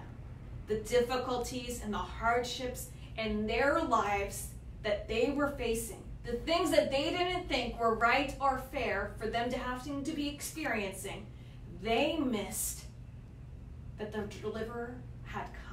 the 0.67 0.77
difficulties 0.79 1.81
and 1.83 1.93
the 1.93 1.97
hardships 1.97 2.89
in 3.17 3.47
their 3.47 3.81
lives 3.81 4.49
that 4.83 5.07
they 5.07 5.31
were 5.35 5.49
facing, 5.49 6.03
the 6.23 6.33
things 6.33 6.71
that 6.71 6.91
they 6.91 7.09
didn't 7.09 7.47
think 7.49 7.79
were 7.79 7.95
right 7.95 8.35
or 8.39 8.61
fair 8.71 9.11
for 9.17 9.27
them 9.27 9.49
to 9.49 9.57
have 9.57 9.83
to 9.83 10.11
be 10.11 10.27
experiencing, 10.29 11.25
they 11.81 12.17
missed 12.17 12.85
that 13.97 14.11
the 14.11 14.21
deliverer 14.41 14.95
had 15.23 15.45
come. 15.65 15.68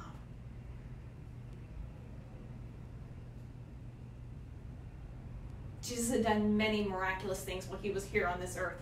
Jesus 5.87 6.11
had 6.11 6.23
done 6.23 6.57
many 6.57 6.83
miraculous 6.83 7.41
things 7.41 7.67
while 7.67 7.79
he 7.81 7.91
was 7.91 8.05
here 8.05 8.27
on 8.27 8.39
this 8.39 8.57
earth. 8.57 8.81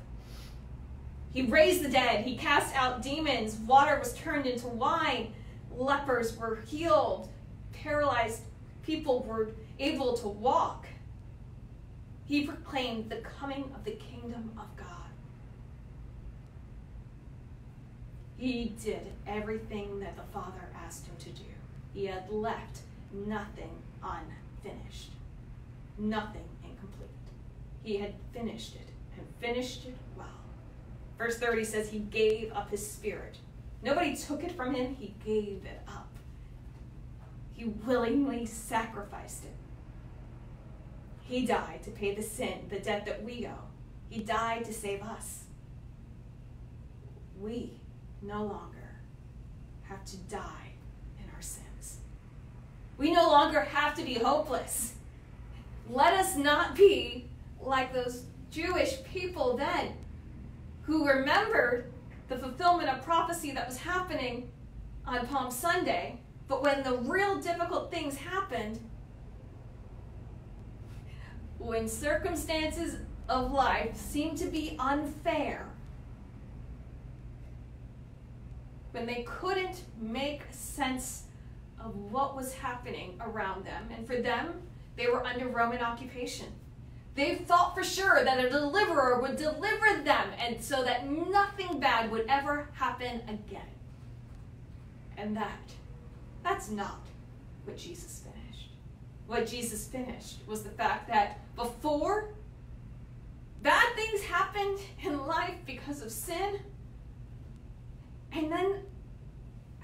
He 1.32 1.44
raised 1.44 1.84
the 1.84 1.90
dead, 1.90 2.24
he 2.24 2.38
cast 2.38 2.74
out 2.76 3.02
demons, 3.02 3.56
water 3.56 4.00
was 4.00 4.14
turned 4.14 4.46
into 4.46 4.68
wine, 4.68 5.34
lepers 5.76 6.38
were 6.38 6.62
healed, 6.66 7.30
paralyzed 7.74 8.42
people 8.84 9.24
were 9.24 9.50
able 9.80 10.16
to 10.18 10.28
walk. 10.28 10.88
He 12.26 12.46
proclaimed 12.46 13.10
the 13.10 13.18
coming 13.18 13.70
of 13.76 13.84
the 13.84 13.92
kingdom 13.92 14.52
of 14.58 14.76
God. 14.78 14.88
He 18.38 18.76
did 18.84 19.08
everything 19.28 20.00
that 20.00 20.16
the 20.16 20.24
Father 20.34 20.70
asked 20.76 21.06
him 21.06 21.16
to 21.20 21.30
do. 21.30 21.50
He 21.94 22.06
had 22.06 22.30
left 22.30 22.80
nothing 23.12 23.70
unfinished, 24.02 25.12
nothing 25.98 26.48
incomplete. 26.86 27.10
He 27.84 27.98
had 27.98 28.14
finished 28.34 28.76
it 28.76 28.90
and 29.18 29.28
finished 29.40 29.86
it 29.86 29.96
well. 30.18 30.28
Verse 31.18 31.38
30 31.38 31.64
says 31.64 31.90
he 31.90 32.00
gave 32.00 32.52
up 32.54 32.70
his 32.70 32.86
spirit. 32.86 33.38
Nobody 33.82 34.16
took 34.16 34.44
it 34.44 34.52
from 34.52 34.74
him, 34.74 34.96
he 34.96 35.14
gave 35.24 35.66
it 35.66 35.82
up. 35.88 36.10
He 37.54 37.66
willingly 37.66 38.46
sacrificed 38.46 39.44
it. 39.46 39.54
He 41.22 41.46
died 41.46 41.84
to 41.84 41.92
pay 41.92 42.14
the 42.14 42.22
sin, 42.22 42.66
the 42.70 42.80
debt 42.80 43.06
that 43.06 43.24
we 43.24 43.48
owe. 43.48 43.68
He 44.10 44.22
died 44.22 44.66
to 44.66 44.74
save 44.74 45.02
us. 45.02 45.44
We 47.40 47.72
no 48.22 48.44
longer 48.44 48.96
have 49.84 50.04
to 50.06 50.18
die 50.18 50.74
in 51.18 51.26
our 51.36 51.42
sins. 51.42 52.00
We 52.98 53.12
no 53.12 53.30
longer 53.30 53.62
have 53.62 53.96
to 53.96 54.04
be 54.04 54.16
hopeless. 54.16 54.94
Let 55.90 56.14
us 56.14 56.36
not 56.36 56.76
be 56.76 57.30
like 57.62 57.94
those 57.94 58.24
Jewish 58.52 59.04
people 59.04 59.58
then 59.58 59.94
who 60.84 61.08
remembered 61.08 61.92
the 62.28 62.38
fulfillment 62.38 62.90
of 62.90 63.04
prophecy 63.04 63.52
that 63.52 63.68
was 63.68 63.78
happening 63.78 64.50
on 65.06 65.28
Palm 65.28 65.52
Sunday, 65.52 66.20
but 66.48 66.64
when 66.64 66.84
the 66.84 66.98
real 66.98 67.40
difficult 67.40 67.92
things 67.92 68.18
happened, 68.18 68.80
when 71.60 71.88
circumstances 71.88 72.98
of 73.30 73.52
life 73.52 73.96
seemed 73.96 74.38
to 74.38 74.46
be 74.46 74.76
unfair, 74.80 75.68
when 78.92 79.06
they 79.06 79.24
couldn't 79.28 79.84
make 80.00 80.42
sense 80.52 81.24
of 81.84 81.96
what 81.96 82.36
was 82.36 82.54
happening 82.54 83.20
around 83.20 83.66
them. 83.66 83.90
And 83.96 84.08
for 84.08 84.22
them, 84.22 84.62
they 84.96 85.08
were 85.08 85.26
under 85.26 85.48
Roman 85.48 85.82
occupation. 85.82 86.48
They 87.16 87.36
thought 87.36 87.76
for 87.76 87.84
sure 87.84 88.24
that 88.24 88.44
a 88.44 88.50
deliverer 88.50 89.22
would 89.22 89.38
deliver 89.38 90.04
them, 90.04 90.30
and 90.38 90.62
so 90.62 90.84
that 90.84 91.10
nothing 91.10 91.80
bad 91.80 92.12
would 92.12 92.26
ever 92.28 92.70
happen 92.74 93.22
again. 93.28 93.68
And 95.18 95.36
that, 95.38 95.60
that's 96.44 96.70
not 96.70 97.00
what 97.64 97.78
Jesus 97.78 98.22
finished. 98.22 98.70
What 99.28 99.48
Jesus 99.48 99.88
finished 99.88 100.40
was 100.46 100.64
the 100.64 100.70
fact 100.70 101.08
that 101.08 101.40
before 101.56 102.34
bad 103.64 103.96
things 103.96 104.22
happened 104.24 104.80
in 105.02 105.26
life 105.26 105.56
because 105.66 106.02
of 106.02 106.12
sin, 106.12 106.60
and 108.34 108.52
then 108.52 108.84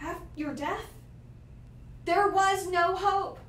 after 0.01 0.25
your 0.35 0.53
death, 0.53 0.93
there 2.03 2.29
was 2.29 2.67
no 2.67 2.95
hope. 2.95 3.39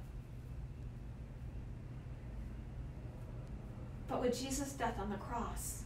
But 4.12 4.20
with 4.20 4.38
Jesus' 4.38 4.74
death 4.74 4.98
on 5.00 5.08
the 5.08 5.16
cross, 5.16 5.84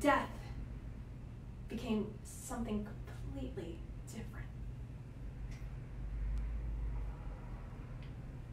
death 0.00 0.30
became 1.68 2.06
something 2.24 2.88
completely 3.06 3.78
different. 4.06 4.46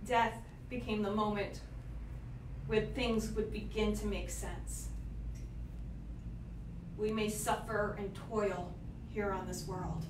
Death 0.05 0.33
became 0.69 1.03
the 1.03 1.11
moment 1.11 1.61
where 2.67 2.81
things 2.81 3.31
would 3.31 3.53
begin 3.53 3.95
to 3.95 4.07
make 4.07 4.29
sense. 4.29 4.89
We 6.97 7.13
may 7.13 7.29
suffer 7.29 7.95
and 7.97 8.13
toil 8.29 8.73
here 9.09 9.31
on 9.31 9.47
this 9.47 9.65
world. 9.65 10.03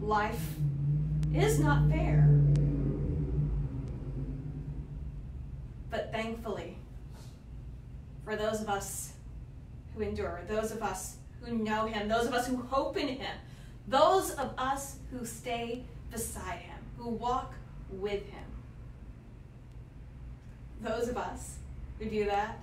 Life 0.00 0.54
is 1.34 1.60
not 1.60 1.90
fair. 1.90 2.26
But 5.90 6.12
thankfully, 6.12 6.78
for 8.30 8.36
those 8.36 8.60
of 8.60 8.68
us 8.68 9.14
who 9.92 10.02
endure, 10.02 10.40
those 10.46 10.70
of 10.70 10.84
us 10.84 11.16
who 11.40 11.58
know 11.58 11.86
Him, 11.86 12.06
those 12.06 12.26
of 12.26 12.32
us 12.32 12.46
who 12.46 12.58
hope 12.58 12.96
in 12.96 13.08
Him, 13.08 13.36
those 13.88 14.30
of 14.34 14.52
us 14.56 14.98
who 15.10 15.26
stay 15.26 15.82
beside 16.12 16.60
Him, 16.60 16.78
who 16.96 17.08
walk 17.08 17.54
with 17.90 18.24
Him, 18.28 18.44
those 20.80 21.08
of 21.08 21.16
us 21.16 21.56
who 21.98 22.04
do 22.04 22.24
that, 22.26 22.60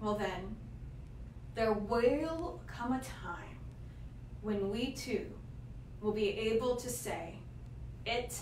well, 0.00 0.14
then, 0.14 0.54
there 1.56 1.72
will 1.72 2.60
come 2.68 2.92
a 2.92 3.00
time 3.00 3.58
when 4.42 4.70
we 4.70 4.92
too 4.92 5.26
will 6.00 6.12
be 6.12 6.28
able 6.28 6.76
to 6.76 6.88
say, 6.88 7.34
It 8.06 8.38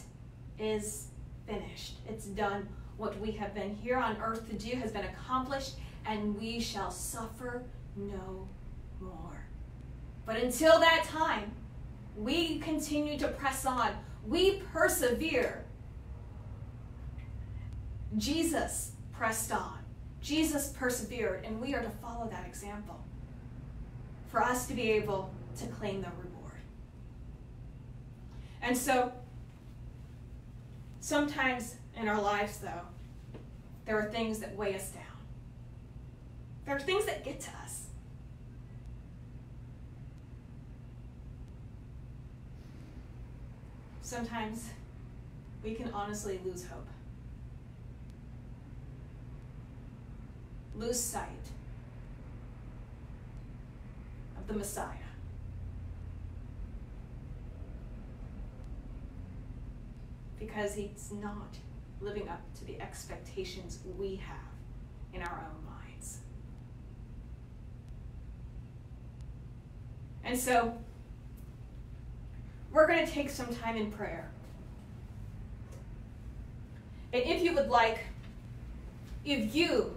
is 0.58 1.06
finished. 1.46 1.94
It's 2.06 2.26
done. 2.26 2.68
What 2.98 3.18
we 3.18 3.30
have 3.32 3.54
been 3.54 3.74
here 3.74 3.96
on 3.96 4.16
earth 4.22 4.46
to 4.50 4.56
do 4.56 4.76
has 4.76 4.90
been 4.90 5.04
accomplished, 5.04 5.76
and 6.06 6.38
we 6.38 6.60
shall 6.60 6.90
suffer 6.90 7.64
no 7.96 8.48
more. 9.00 9.46
But 10.24 10.36
until 10.36 10.80
that 10.80 11.04
time, 11.04 11.52
we 12.16 12.58
continue 12.58 13.18
to 13.18 13.28
press 13.28 13.66
on. 13.66 13.90
We 14.26 14.62
persevere. 14.72 15.64
Jesus 18.16 18.92
pressed 19.12 19.52
on. 19.52 19.78
Jesus 20.20 20.72
persevered, 20.76 21.44
and 21.44 21.60
we 21.60 21.74
are 21.74 21.82
to 21.82 21.90
follow 21.90 22.28
that 22.30 22.46
example 22.46 22.98
for 24.28 24.42
us 24.42 24.66
to 24.66 24.74
be 24.74 24.90
able 24.90 25.30
to 25.58 25.66
claim 25.66 26.02
the 26.02 26.08
reward. 26.08 26.60
And 28.62 28.76
so, 28.76 29.12
Sometimes 31.06 31.76
in 31.96 32.08
our 32.08 32.20
lives, 32.20 32.58
though, 32.58 32.80
there 33.84 33.96
are 33.96 34.10
things 34.10 34.40
that 34.40 34.56
weigh 34.56 34.74
us 34.74 34.88
down. 34.88 35.05
There 36.66 36.74
are 36.74 36.80
things 36.80 37.06
that 37.06 37.24
get 37.24 37.40
to 37.40 37.50
us. 37.62 37.84
Sometimes 44.02 44.70
we 45.62 45.74
can 45.74 45.90
honestly 45.92 46.40
lose 46.44 46.64
hope, 46.66 46.86
lose 50.76 51.00
sight 51.00 51.50
of 54.38 54.46
the 54.48 54.54
Messiah. 54.54 54.94
Because 60.38 60.74
he's 60.74 61.12
not 61.20 61.56
living 62.00 62.28
up 62.28 62.42
to 62.58 62.64
the 62.64 62.80
expectations 62.80 63.78
we 63.98 64.16
have 64.16 64.36
in 65.12 65.22
our 65.22 65.44
own 65.48 65.64
minds. 65.64 66.18
And 70.26 70.36
so, 70.36 70.76
we're 72.72 72.88
going 72.88 73.06
to 73.06 73.10
take 73.10 73.30
some 73.30 73.54
time 73.54 73.76
in 73.76 73.92
prayer. 73.92 74.28
And 77.12 77.22
if 77.22 77.42
you 77.42 77.54
would 77.54 77.68
like, 77.68 78.00
if 79.24 79.54
you 79.54 79.94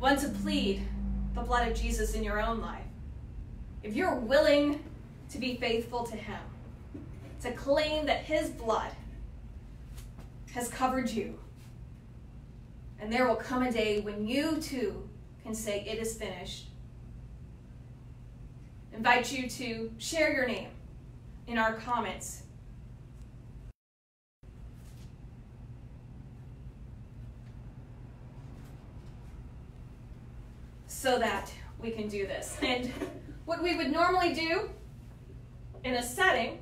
want 0.00 0.18
to 0.20 0.28
plead 0.28 0.82
the 1.34 1.42
blood 1.42 1.68
of 1.68 1.80
Jesus 1.80 2.14
in 2.14 2.24
your 2.24 2.42
own 2.42 2.60
life, 2.60 2.82
if 3.84 3.94
you're 3.94 4.16
willing 4.16 4.82
to 5.30 5.38
be 5.38 5.54
faithful 5.54 6.02
to 6.04 6.16
Him, 6.16 6.40
to 7.42 7.52
claim 7.52 8.06
that 8.06 8.24
His 8.24 8.50
blood 8.50 8.90
has 10.52 10.68
covered 10.68 11.08
you, 11.08 11.38
and 12.98 13.12
there 13.12 13.28
will 13.28 13.36
come 13.36 13.62
a 13.62 13.70
day 13.70 14.00
when 14.00 14.26
you 14.26 14.60
too 14.60 15.08
can 15.44 15.54
say, 15.54 15.84
It 15.86 16.00
is 16.00 16.16
finished. 16.16 16.66
Invite 18.92 19.32
you 19.32 19.48
to 19.48 19.90
share 19.98 20.32
your 20.32 20.46
name 20.46 20.68
in 21.46 21.58
our 21.58 21.74
comments. 21.74 22.42
So 30.86 31.18
that 31.18 31.52
we 31.80 31.90
can 31.90 32.08
do 32.08 32.26
this. 32.26 32.56
And 32.62 32.92
what 33.46 33.62
we 33.62 33.76
would 33.76 33.90
normally 33.90 34.34
do 34.34 34.68
in 35.82 35.94
a 35.94 36.02
setting 36.02 36.60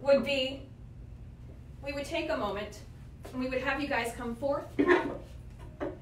would 0.00 0.24
be 0.24 0.62
we 1.84 1.92
would 1.92 2.04
take 2.04 2.30
a 2.30 2.36
moment 2.36 2.80
and 3.32 3.40
we 3.40 3.48
would 3.48 3.62
have 3.62 3.80
you 3.80 3.88
guys 3.88 4.12
come 4.16 4.34
forth 4.34 4.64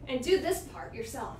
and 0.09 0.23
do 0.23 0.41
this 0.41 0.61
part 0.73 0.95
yourself. 0.95 1.39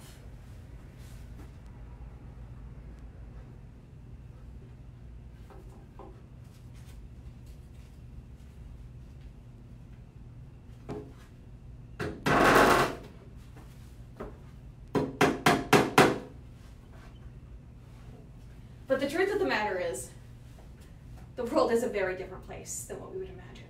But 18.87 19.01
the 19.01 19.09
truth 19.09 19.33
of 19.33 19.41
the 19.41 19.44
matter 19.55 19.79
is, 19.79 20.11
the 21.37 21.45
world 21.45 21.71
is 21.71 21.83
a 21.83 21.89
very 21.89 22.17
different 22.17 22.45
place 22.47 22.87
than 22.89 23.01
what 23.01 23.13
we 23.13 23.19
would 23.19 23.29
imagine. 23.29 23.65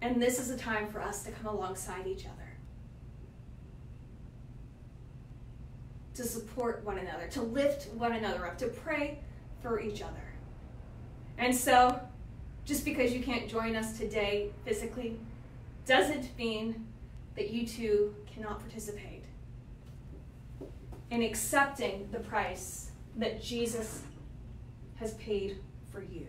And 0.00 0.22
this 0.22 0.38
is 0.38 0.50
a 0.50 0.56
time 0.56 0.88
for 0.90 1.00
us 1.00 1.22
to 1.24 1.30
come 1.30 1.46
alongside 1.46 2.06
each 2.06 2.26
other, 2.26 2.52
to 6.14 6.22
support 6.22 6.84
one 6.84 6.98
another, 6.98 7.26
to 7.28 7.42
lift 7.42 7.92
one 7.94 8.12
another 8.12 8.46
up, 8.46 8.58
to 8.58 8.66
pray 8.68 9.18
for 9.62 9.80
each 9.80 10.02
other. 10.02 10.14
And 11.38 11.54
so, 11.54 12.00
just 12.64 12.84
because 12.84 13.12
you 13.12 13.22
can't 13.22 13.48
join 13.48 13.74
us 13.74 13.96
today 13.96 14.50
physically 14.64 15.18
doesn't 15.86 16.36
mean 16.36 16.86
that 17.36 17.50
you 17.50 17.66
too 17.66 18.14
cannot 18.32 18.60
participate 18.60 19.17
in 21.10 21.22
accepting 21.22 22.08
the 22.12 22.20
price 22.20 22.90
that 23.16 23.42
Jesus 23.42 24.02
has 24.96 25.14
paid 25.14 25.58
for 25.90 26.02
you, 26.02 26.26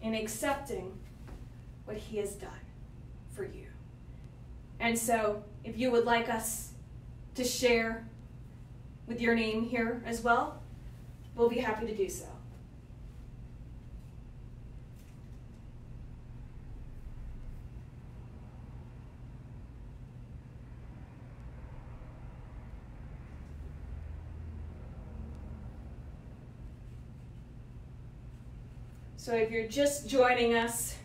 in 0.00 0.14
accepting 0.14 0.98
what 1.84 1.96
he 1.96 2.18
has 2.18 2.34
done 2.34 2.50
for 3.32 3.44
you. 3.44 3.66
And 4.80 4.98
so, 4.98 5.44
if 5.64 5.78
you 5.78 5.90
would 5.90 6.04
like 6.04 6.28
us 6.28 6.72
to 7.34 7.44
share 7.44 8.06
with 9.06 9.20
your 9.20 9.34
name 9.34 9.62
here 9.62 10.02
as 10.04 10.22
well, 10.22 10.60
we'll 11.36 11.48
be 11.48 11.60
happy 11.60 11.86
to 11.86 11.94
do 11.94 12.08
so. 12.08 12.26
So 29.22 29.32
if 29.34 29.52
you're 29.52 29.68
just 29.68 30.08
joining 30.08 30.56
us, 30.56 30.96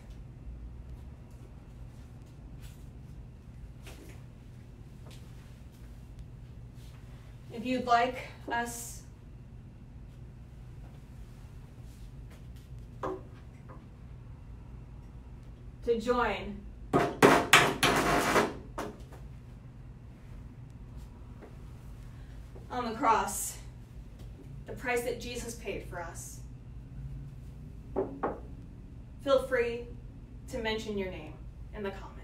if 7.54 7.64
you'd 7.64 7.86
like 7.86 8.18
us 8.52 9.04
to 15.86 16.02
join 16.02 16.60
on 22.72 22.90
the 22.90 22.96
cross, 22.98 23.60
the 24.66 24.74
price 24.74 25.04
that 25.04 25.22
Jesus 25.22 25.54
paid 25.54 25.84
for 25.84 26.02
us 26.02 26.40
feel 29.24 29.44
free 29.48 29.88
to 30.50 30.60
mention 30.60 30.98
your 30.98 31.12
name 31.12 31.34
in 31.76 31.84
the 31.84 31.92
comments. 31.92 32.17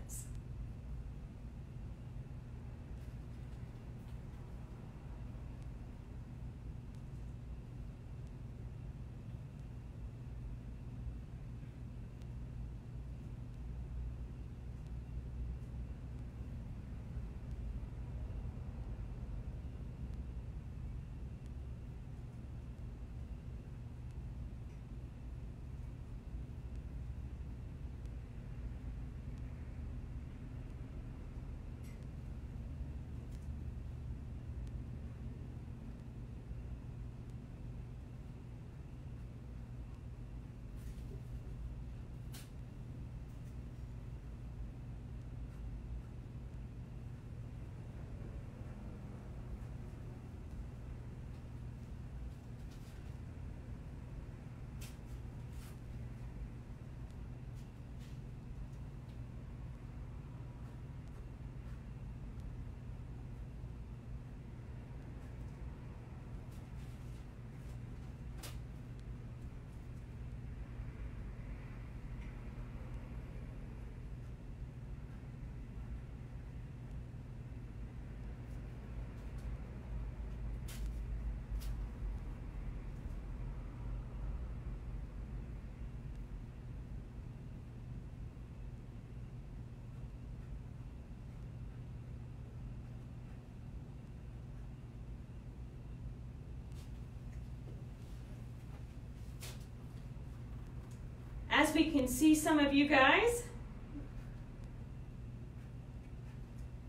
Can 101.75 102.07
see 102.07 102.36
some 102.36 102.59
of 102.59 102.73
you 102.73 102.88
guys. 102.88 103.43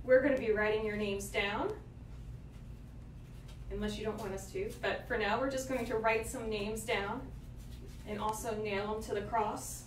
We're 0.05 0.21
going 0.21 0.35
to 0.35 0.41
be 0.41 0.53
writing 0.53 0.85
your 0.85 0.97
names 0.97 1.29
down, 1.29 1.73
unless 3.71 3.99
you 3.99 4.05
don't 4.05 4.19
want 4.19 4.35
us 4.35 4.53
to. 4.53 4.71
But 4.83 5.09
for 5.09 5.17
now, 5.17 5.41
we're 5.41 5.51
just 5.51 5.69
going 5.69 5.87
to 5.87 5.97
write 5.97 6.27
some 6.27 6.51
names 6.51 6.83
down 6.83 7.23
and 8.07 8.21
also 8.21 8.55
nail 8.63 8.93
them 8.93 9.03
to 9.05 9.15
the 9.15 9.23
cross. 9.23 9.84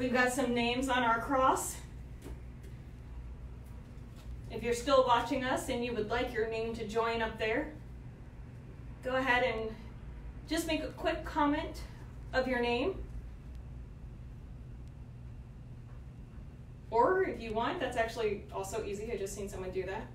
We've 0.00 0.14
got 0.14 0.32
some 0.32 0.54
names 0.54 0.88
on 0.88 1.02
our 1.02 1.20
cross. 1.20 1.76
If 4.50 4.62
you're 4.62 4.72
still 4.72 5.04
watching 5.06 5.44
us 5.44 5.68
and 5.68 5.84
you 5.84 5.92
would 5.92 6.08
like 6.08 6.32
your 6.32 6.48
name 6.48 6.74
to 6.76 6.88
join 6.88 7.20
up 7.20 7.38
there, 7.38 7.74
go 9.04 9.16
ahead 9.16 9.44
and 9.44 9.68
just 10.48 10.66
make 10.66 10.82
a 10.82 10.86
quick 10.86 11.22
comment 11.26 11.82
of 12.32 12.48
your 12.48 12.62
name. 12.62 12.94
Or 16.90 17.24
if 17.24 17.38
you 17.38 17.52
want, 17.52 17.78
that's 17.78 17.98
actually 17.98 18.44
also 18.54 18.82
easy. 18.82 19.12
I 19.12 19.18
just 19.18 19.34
seen 19.34 19.50
someone 19.50 19.70
do 19.70 19.84
that. 19.84 20.06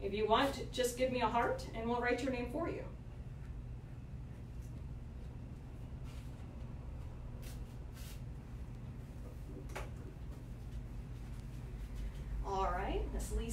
If 0.00 0.14
you 0.14 0.26
want, 0.26 0.72
just 0.72 0.96
give 0.96 1.12
me 1.12 1.20
a 1.20 1.28
heart 1.28 1.66
and 1.74 1.86
we'll 1.86 2.00
write 2.00 2.22
your 2.22 2.32
name 2.32 2.48
for 2.50 2.70
you. 2.70 2.84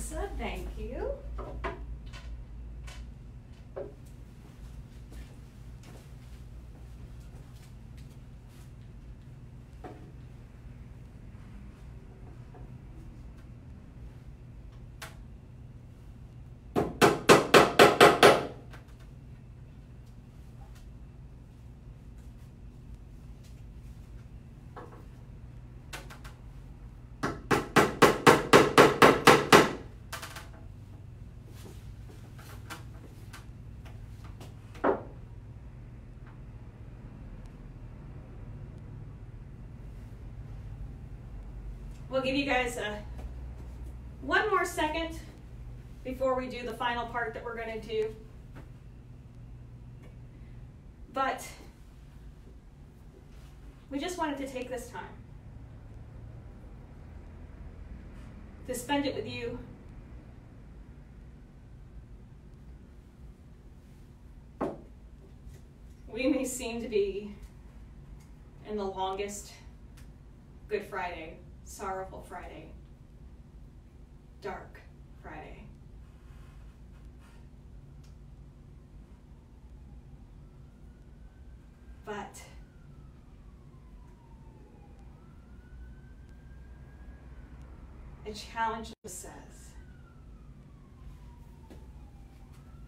Lisa. 0.04 0.30
Thank 0.38 0.68
you. 0.78 1.12
Give 42.24 42.36
you 42.36 42.46
guys 42.46 42.78
a, 42.78 43.00
one 44.22 44.50
more 44.50 44.64
second 44.64 45.20
before 46.06 46.36
we 46.36 46.48
do 46.48 46.66
the 46.66 46.74
final 46.74 47.06
part 47.08 47.34
that 47.34 47.44
we're 47.44 47.56
going 47.56 47.80
to 47.80 47.88
do. 47.88 48.16
But 51.12 51.46
we 53.92 54.00
just 54.00 54.18
wanted 54.18 54.38
to 54.38 54.48
take 54.48 54.70
this 54.70 54.90
time 54.90 55.04
to 58.68 58.74
spend 58.74 59.06
it 59.06 59.16
with 59.16 59.28
you. 59.28 59.60
We 66.08 66.28
may 66.28 66.46
seem 66.46 66.82
to 66.82 66.88
be 66.88 67.36
in 68.70 68.78
the 68.78 68.84
longest 68.84 69.53
Friday, 72.34 72.66
Dark 74.42 74.82
Friday. 75.22 75.66
But 82.04 82.42
a 88.26 88.34
challenge 88.34 88.94
says, 89.06 89.30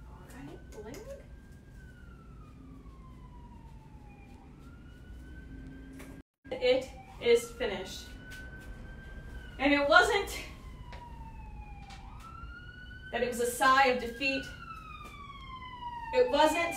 all 0.10 0.26
right, 0.34 0.86
Link. 0.86 0.98
It 6.50 6.90
is 7.22 7.52
finished. 7.60 8.06
And 9.58 9.74
it 9.74 9.88
wasn't 9.88 10.38
that 13.12 13.24
it 13.24 13.30
was 13.30 13.40
a 13.40 13.50
sigh 14.18 14.26
of 14.26 14.42
defeat. 14.42 14.46
It 16.14 16.32
wasn't 16.32 16.76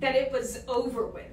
that 0.00 0.14
it 0.14 0.32
was 0.32 0.62
over 0.68 1.06
with, 1.06 1.24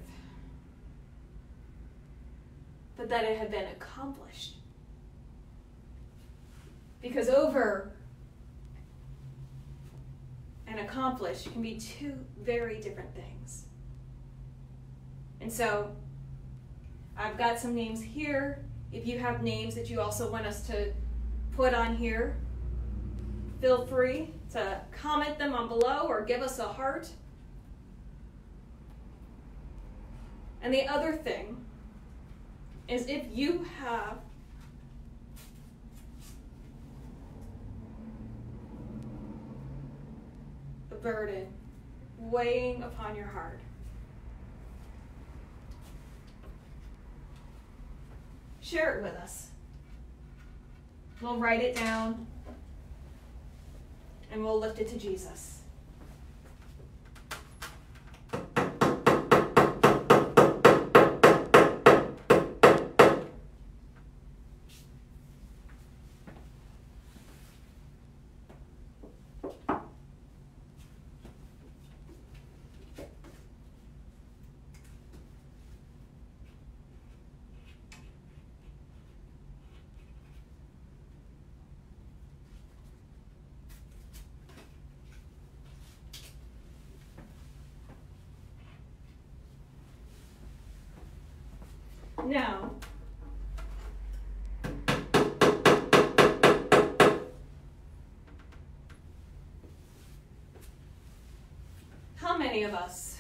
but 2.98 3.08
that 3.10 3.24
it 3.24 3.38
had 3.38 3.52
been 3.52 3.68
accomplished. 3.68 4.56
Because 7.02 7.30
over 7.30 7.92
can 11.44 11.62
be 11.62 11.80
two 11.80 12.14
very 12.42 12.80
different 12.80 13.14
things. 13.16 13.66
And 15.42 15.52
so 15.52 15.96
I've 17.18 17.38
got 17.38 17.60
some 17.60 17.76
names 17.76 18.02
here. 18.02 18.64
If 18.92 19.06
you 19.06 19.20
have 19.20 19.44
names 19.44 19.76
that 19.76 19.90
you 19.90 20.00
also 20.00 20.32
want 20.32 20.46
us 20.46 20.66
to 20.68 20.92
put 21.52 21.74
on 21.74 21.96
here, 21.96 22.38
feel 23.62 23.86
free 23.86 24.30
to 24.52 24.82
comment 24.92 25.38
them 25.38 25.54
on 25.54 25.68
below 25.68 26.08
or 26.08 26.24
give 26.24 26.42
us 26.42 26.60
a 26.60 26.68
heart. 26.68 27.10
And 30.62 30.74
the 30.74 30.88
other 30.88 31.14
thing 31.14 31.64
is 32.88 33.08
if 33.08 33.24
you 33.32 33.66
have 33.80 34.18
burden 41.06 41.46
weighing 42.18 42.82
upon 42.82 43.16
your 43.16 43.28
heart, 43.28 43.60
share 48.60 48.98
it 48.98 49.04
with 49.04 49.14
us. 49.14 49.50
We'll 51.22 51.38
write 51.38 51.62
it 51.62 51.76
down 51.76 52.26
and 54.32 54.44
we'll 54.44 54.58
lift 54.58 54.80
it 54.80 54.88
to 54.88 54.98
Jesus. 54.98 55.60
Now, 92.26 92.72
how 102.16 102.36
many 102.36 102.64
of 102.64 102.74
us 102.74 103.20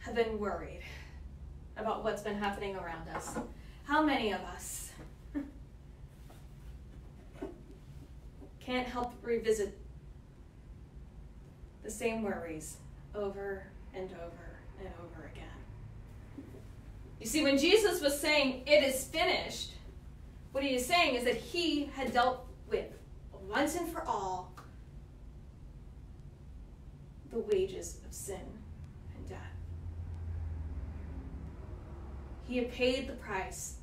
have 0.00 0.16
been 0.16 0.40
worried 0.40 0.80
about 1.76 2.02
what's 2.02 2.22
been 2.22 2.36
happening 2.36 2.74
around 2.74 3.08
us? 3.14 3.38
How 3.84 4.02
many 4.02 4.32
of 4.32 4.40
us 4.40 4.90
can't 8.58 8.88
help 8.88 9.12
revisit 9.22 9.78
the 11.84 11.90
same 11.90 12.24
worries 12.24 12.78
over 13.14 13.66
and 13.94 14.10
over 14.10 14.58
and 14.80 14.88
over 15.04 15.30
again? 15.32 15.49
You 17.20 17.26
see, 17.26 17.42
when 17.42 17.58
Jesus 17.58 18.00
was 18.00 18.18
saying, 18.18 18.62
It 18.66 18.82
is 18.82 19.04
finished, 19.04 19.72
what 20.52 20.64
he 20.64 20.74
is 20.74 20.86
saying 20.86 21.14
is 21.14 21.24
that 21.24 21.36
he 21.36 21.84
had 21.94 22.12
dealt 22.12 22.46
with 22.68 22.86
once 23.48 23.76
and 23.76 23.88
for 23.88 24.02
all 24.06 24.52
the 27.30 27.38
wages 27.38 27.98
of 28.06 28.12
sin 28.12 28.40
and 29.16 29.28
death. 29.28 29.38
He 32.48 32.56
had 32.56 32.72
paid 32.72 33.06
the 33.06 33.12
price 33.14 33.76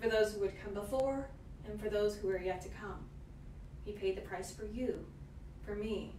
for 0.00 0.08
those 0.08 0.32
who 0.32 0.40
would 0.40 0.62
come 0.62 0.74
before 0.74 1.28
and 1.66 1.80
for 1.80 1.88
those 1.88 2.16
who 2.16 2.28
are 2.28 2.40
yet 2.40 2.60
to 2.62 2.68
come. 2.68 3.04
He 3.84 3.92
paid 3.92 4.16
the 4.16 4.22
price 4.22 4.52
for 4.52 4.66
you, 4.66 5.04
for 5.64 5.74
me, 5.74 6.14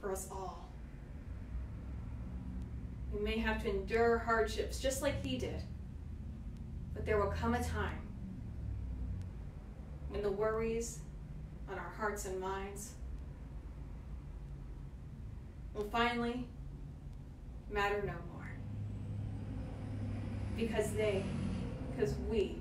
for 0.00 0.12
us 0.12 0.28
all. 0.30 0.63
We 3.14 3.20
may 3.20 3.38
have 3.38 3.62
to 3.62 3.70
endure 3.70 4.18
hardships 4.18 4.80
just 4.80 5.00
like 5.00 5.24
he 5.24 5.38
did. 5.38 5.62
But 6.94 7.06
there 7.06 7.18
will 7.18 7.30
come 7.30 7.54
a 7.54 7.62
time 7.62 8.00
when 10.08 10.22
the 10.22 10.30
worries 10.30 10.98
on 11.70 11.78
our 11.78 11.92
hearts 11.96 12.24
and 12.24 12.40
minds 12.40 12.92
will 15.74 15.84
finally 15.84 16.46
matter 17.70 18.02
no 18.04 18.12
more. 18.32 18.48
Because 20.56 20.92
they, 20.92 21.24
because 21.90 22.14
we 22.28 22.58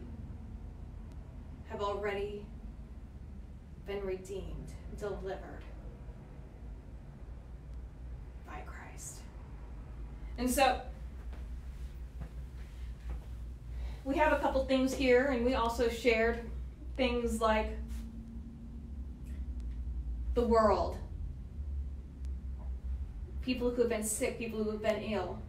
have 1.69 1.81
already 1.81 2.45
been 3.85 4.05
redeemed, 4.05 4.71
delivered 4.99 5.63
And 10.37 10.49
so 10.49 10.81
we 14.03 14.15
have 14.17 14.33
a 14.33 14.39
couple 14.39 14.65
things 14.65 14.93
here, 14.93 15.27
and 15.27 15.45
we 15.45 15.53
also 15.53 15.89
shared 15.89 16.39
things 16.97 17.39
like 17.39 17.77
the 20.33 20.45
world, 20.45 20.97
people 23.41 23.69
who 23.69 23.81
have 23.81 23.89
been 23.89 24.03
sick, 24.03 24.37
people 24.37 24.63
who 24.63 24.71
have 24.71 24.81
been 24.81 25.01
ill. 25.03 25.39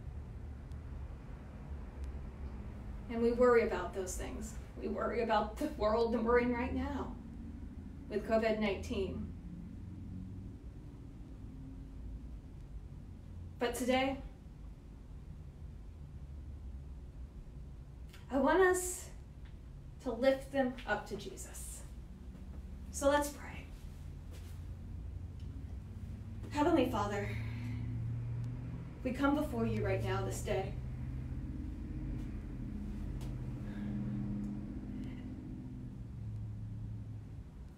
And 3.09 3.21
we 3.21 3.31
worry 3.31 3.63
about 3.63 3.93
those 3.93 4.15
things. 4.15 4.53
We 4.81 4.87
worry 4.87 5.23
about 5.23 5.57
the 5.57 5.67
world 5.77 6.13
that 6.13 6.23
we're 6.23 6.39
in 6.39 6.53
right 6.53 6.73
now 6.73 7.13
with 8.09 8.27
COVID 8.27 8.59
19. 8.59 9.27
But 13.59 13.73
today, 13.73 14.17
I 18.31 18.37
want 18.37 18.61
us 18.61 19.05
to 20.03 20.11
lift 20.11 20.51
them 20.51 20.73
up 20.87 21.07
to 21.09 21.15
Jesus. 21.15 21.81
So 22.91 23.09
let's 23.09 23.29
pray. 23.29 23.65
Heavenly 26.51 26.89
Father, 26.89 27.29
we 29.03 29.11
come 29.11 29.35
before 29.35 29.65
you 29.65 29.85
right 29.85 30.03
now 30.03 30.23
this 30.23 30.41
day. 30.41 30.71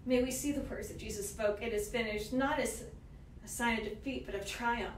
May 0.06 0.22
we 0.22 0.30
see 0.30 0.52
the 0.52 0.60
words 0.60 0.88
that 0.88 0.98
Jesus 0.98 1.28
spoke, 1.28 1.60
it 1.60 1.74
is 1.74 1.88
finished, 1.88 2.32
not 2.32 2.58
as 2.58 2.84
a 3.44 3.48
sign 3.48 3.78
of 3.78 3.84
defeat, 3.84 4.24
but 4.24 4.34
of 4.34 4.46
triumph. 4.46 4.94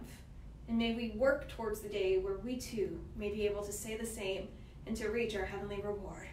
And 0.69 0.79
may 0.79 0.95
we 0.95 1.11
work 1.17 1.49
towards 1.49 1.81
the 1.81 1.89
day 1.89 2.19
where 2.19 2.37
we 2.37 2.57
too 2.57 3.01
may 3.17 3.31
be 3.31 3.45
able 3.45 3.65
to 3.65 3.73
say 3.73 3.97
the 3.97 4.07
same 4.07 4.47
and 4.91 4.97
to 4.97 5.09
reach 5.09 5.37
our 5.37 5.45
heavenly 5.45 5.81
reward. 5.81 6.27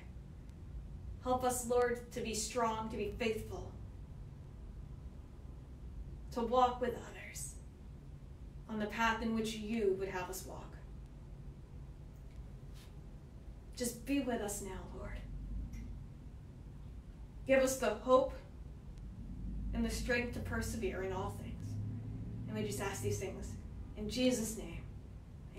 Help 1.24 1.44
us, 1.44 1.68
Lord, 1.68 2.12
to 2.14 2.22
be 2.22 2.34
strong, 2.34 2.90
to 2.90 2.98
be 2.98 3.14
faithful, 3.20 3.72
to 6.32 6.42
walk 6.42 6.82
with 6.82 6.96
others 6.96 7.54
on 8.68 8.80
the 8.80 8.88
path 8.88 9.22
in 9.22 9.36
which 9.36 9.54
you 9.54 9.96
would 10.00 10.08
have 10.08 10.28
us 10.28 10.44
walk. 10.44 10.74
Just 13.76 14.04
be 14.08 14.22
with 14.22 14.42
us 14.42 14.64
now, 14.64 14.80
Lord. 14.98 15.22
Give 17.46 17.60
us 17.60 17.78
the 17.78 17.92
hope 17.92 18.34
and 19.76 19.86
the 19.86 19.92
strength 19.92 20.34
to 20.34 20.40
persevere 20.40 21.04
in 21.04 21.12
all 21.12 21.38
things. 21.44 21.74
And 22.48 22.58
we 22.58 22.64
just 22.66 22.82
ask 22.82 23.04
these 23.04 23.20
things 23.20 23.52
in 23.98 24.10
Jesus' 24.10 24.58
name. 24.58 24.82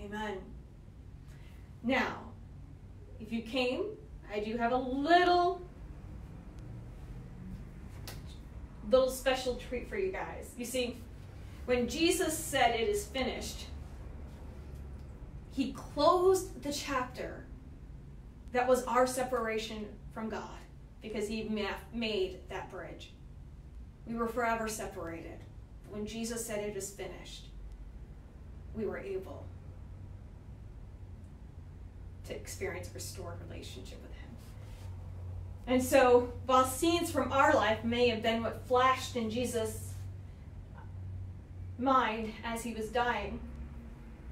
Amen. 0.03 0.39
Now, 1.81 2.28
if 3.19 3.31
you 3.31 3.41
came, 3.41 3.83
I 4.33 4.39
do 4.39 4.57
have 4.57 4.71
a 4.71 4.77
little 4.77 5.61
little 8.89 9.11
special 9.11 9.55
treat 9.55 9.87
for 9.87 9.97
you 9.97 10.11
guys. 10.11 10.51
You 10.57 10.65
see, 10.65 10.97
when 11.65 11.87
Jesus 11.87 12.35
said 12.35 12.79
it 12.79 12.89
is 12.89 13.05
finished, 13.05 13.67
he 15.51 15.73
closed 15.73 16.63
the 16.63 16.73
chapter 16.73 17.45
that 18.51 18.67
was 18.67 18.83
our 18.85 19.05
separation 19.05 19.85
from 20.11 20.29
God 20.29 20.57
because 21.01 21.27
he 21.27 21.43
made 21.93 22.39
that 22.49 22.71
bridge. 22.71 23.13
We 24.07 24.15
were 24.15 24.27
forever 24.27 24.67
separated. 24.67 25.39
When 25.89 26.05
Jesus 26.05 26.43
said 26.45 26.59
it 26.59 26.75
is 26.75 26.89
finished, 26.89 27.45
we 28.73 28.85
were 28.85 28.97
able 28.97 29.45
to 32.29 32.35
experience 32.35 32.89
restored 32.93 33.35
relationship 33.49 34.01
with 34.01 34.11
Him. 34.13 34.29
And 35.67 35.83
so, 35.83 36.31
while 36.45 36.65
scenes 36.65 37.11
from 37.11 37.31
our 37.31 37.53
life 37.53 37.83
may 37.83 38.07
have 38.09 38.23
been 38.23 38.41
what 38.41 38.65
flashed 38.67 39.15
in 39.15 39.29
Jesus' 39.29 39.93
mind 41.77 42.33
as 42.43 42.63
he 42.63 42.73
was 42.73 42.89
dying, 42.89 43.39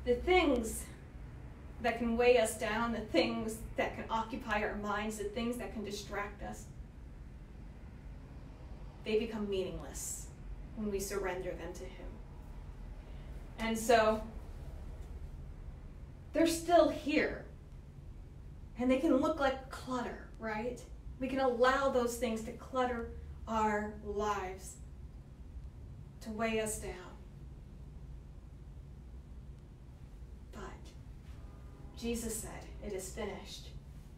the 0.06 0.16
things 0.16 0.84
that 1.82 2.00
can 2.00 2.18
weigh 2.18 2.40
us 2.40 2.58
down, 2.58 2.92
the 2.92 3.00
things 3.00 3.58
that 3.76 3.96
can 3.96 4.06
occupy 4.10 4.64
our 4.64 4.76
minds, 4.76 5.18
the 5.18 5.26
things 5.26 5.58
that 5.58 5.74
can 5.74 5.84
distract 5.84 6.42
us, 6.44 6.66
they 9.06 9.20
become 9.20 9.50
meaningless 9.50 10.28
when 10.76 10.92
we 10.92 11.00
surrender 11.00 11.52
them 11.52 11.74
to 11.74 11.84
Him. 11.84 12.08
And 13.60 13.78
so, 13.78 14.22
they're 16.34 16.48
still 16.48 16.90
here. 16.90 17.46
And 18.80 18.90
they 18.92 18.98
can 18.98 19.18
look 19.18 19.40
like 19.40 19.70
clutter, 19.70 20.30
right? 20.40 20.80
We 21.20 21.28
can 21.28 21.40
allow 21.40 21.90
those 21.90 22.18
things 22.18 22.44
to 22.44 22.52
clutter 22.54 23.10
our 23.48 23.94
lives, 24.04 24.76
to 26.22 26.32
weigh 26.32 26.60
us 26.60 26.80
down. 26.80 26.94
But 30.52 30.62
Jesus 31.98 32.36
said, 32.36 32.52
It 32.86 32.94
is 32.94 33.10
finished. 33.10 33.70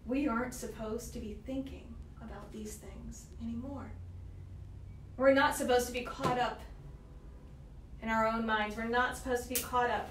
We 0.05 0.27
aren't 0.27 0.53
supposed 0.53 1.13
to 1.13 1.19
be 1.19 1.37
thinking 1.45 1.93
about 2.21 2.51
these 2.51 2.75
things 2.75 3.25
anymore. 3.41 3.91
We're 5.15 5.33
not 5.33 5.55
supposed 5.55 5.87
to 5.87 5.93
be 5.93 6.01
caught 6.01 6.39
up 6.39 6.61
in 8.01 8.09
our 8.09 8.27
own 8.27 8.45
minds. 8.45 8.75
We're 8.75 8.85
not 8.85 9.17
supposed 9.17 9.43
to 9.43 9.49
be 9.49 9.61
caught 9.61 9.89
up 9.89 10.09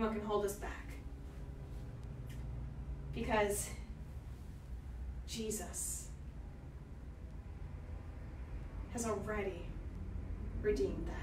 what 0.00 0.12
can 0.12 0.24
hold 0.24 0.44
us 0.44 0.54
back. 0.54 0.92
Because 3.14 3.70
Jesus 5.26 6.08
has 8.92 9.06
already 9.06 9.62
redeemed 10.62 11.06
that. 11.06 11.14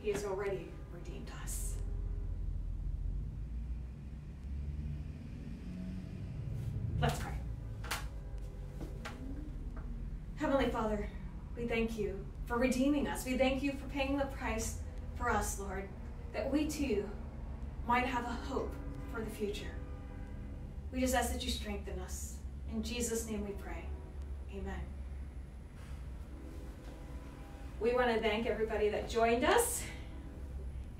He 0.00 0.10
has 0.10 0.24
already 0.24 0.68
redeemed 0.92 1.30
us. 1.42 1.74
Let's 7.00 7.18
pray. 7.18 7.32
Heavenly 10.36 10.68
Father, 10.70 11.08
we 11.56 11.66
thank 11.66 11.98
you 11.98 12.18
for 12.46 12.58
redeeming 12.58 13.06
us. 13.06 13.24
We 13.24 13.36
thank 13.36 13.62
you 13.62 13.72
for 13.72 13.86
paying 13.88 14.16
the 14.16 14.26
price 14.26 14.78
us, 15.30 15.58
Lord, 15.58 15.88
that 16.32 16.50
we 16.50 16.66
too 16.66 17.08
might 17.86 18.06
have 18.06 18.24
a 18.24 18.38
hope 18.48 18.72
for 19.12 19.20
the 19.20 19.30
future. 19.30 19.74
We 20.92 21.00
just 21.00 21.14
ask 21.14 21.32
that 21.32 21.44
you 21.44 21.50
strengthen 21.50 21.98
us. 22.00 22.34
In 22.72 22.82
Jesus' 22.82 23.28
name 23.28 23.44
we 23.44 23.52
pray. 23.52 23.84
Amen. 24.52 24.80
We 27.80 27.94
want 27.94 28.08
to 28.08 28.20
thank 28.20 28.46
everybody 28.46 28.88
that 28.88 29.08
joined 29.08 29.44
us. 29.44 29.82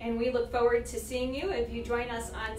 And 0.00 0.18
we 0.18 0.30
look 0.30 0.52
forward 0.52 0.86
to 0.86 1.00
seeing 1.00 1.34
you. 1.34 1.50
If 1.50 1.72
you 1.72 1.82
join 1.82 2.08
us 2.08 2.30
on 2.30 2.56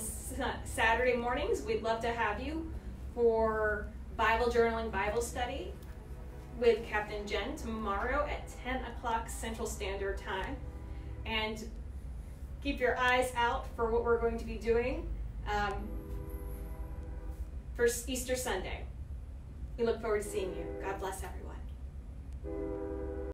Saturday 0.66 1.16
mornings, 1.16 1.62
we'd 1.62 1.82
love 1.82 2.02
to 2.02 2.12
have 2.12 2.42
you 2.42 2.70
for 3.16 3.88
Bible 4.18 4.48
journaling 4.48 4.92
Bible 4.92 5.22
study 5.22 5.74
with 6.60 6.86
Captain 6.86 7.26
Jen 7.26 7.56
tomorrow 7.56 8.28
at 8.30 8.50
10 8.66 8.84
o'clock 8.84 9.30
Central 9.30 9.66
Standard 9.66 10.18
Time. 10.18 10.58
And 11.30 11.64
keep 12.64 12.80
your 12.80 12.98
eyes 12.98 13.32
out 13.36 13.68
for 13.76 13.92
what 13.92 14.04
we're 14.04 14.20
going 14.20 14.40
to 14.40 14.46
be 14.46 14.56
doing 14.56 15.08
um, 15.48 15.74
for 17.76 17.88
Easter 18.08 18.36
Sunday. 18.36 18.84
We 19.78 19.86
look 19.86 20.02
forward 20.02 20.24
to 20.24 20.28
seeing 20.28 20.50
you. 20.56 20.66
God 20.84 21.00
bless 21.00 21.24
everyone. 21.24 22.79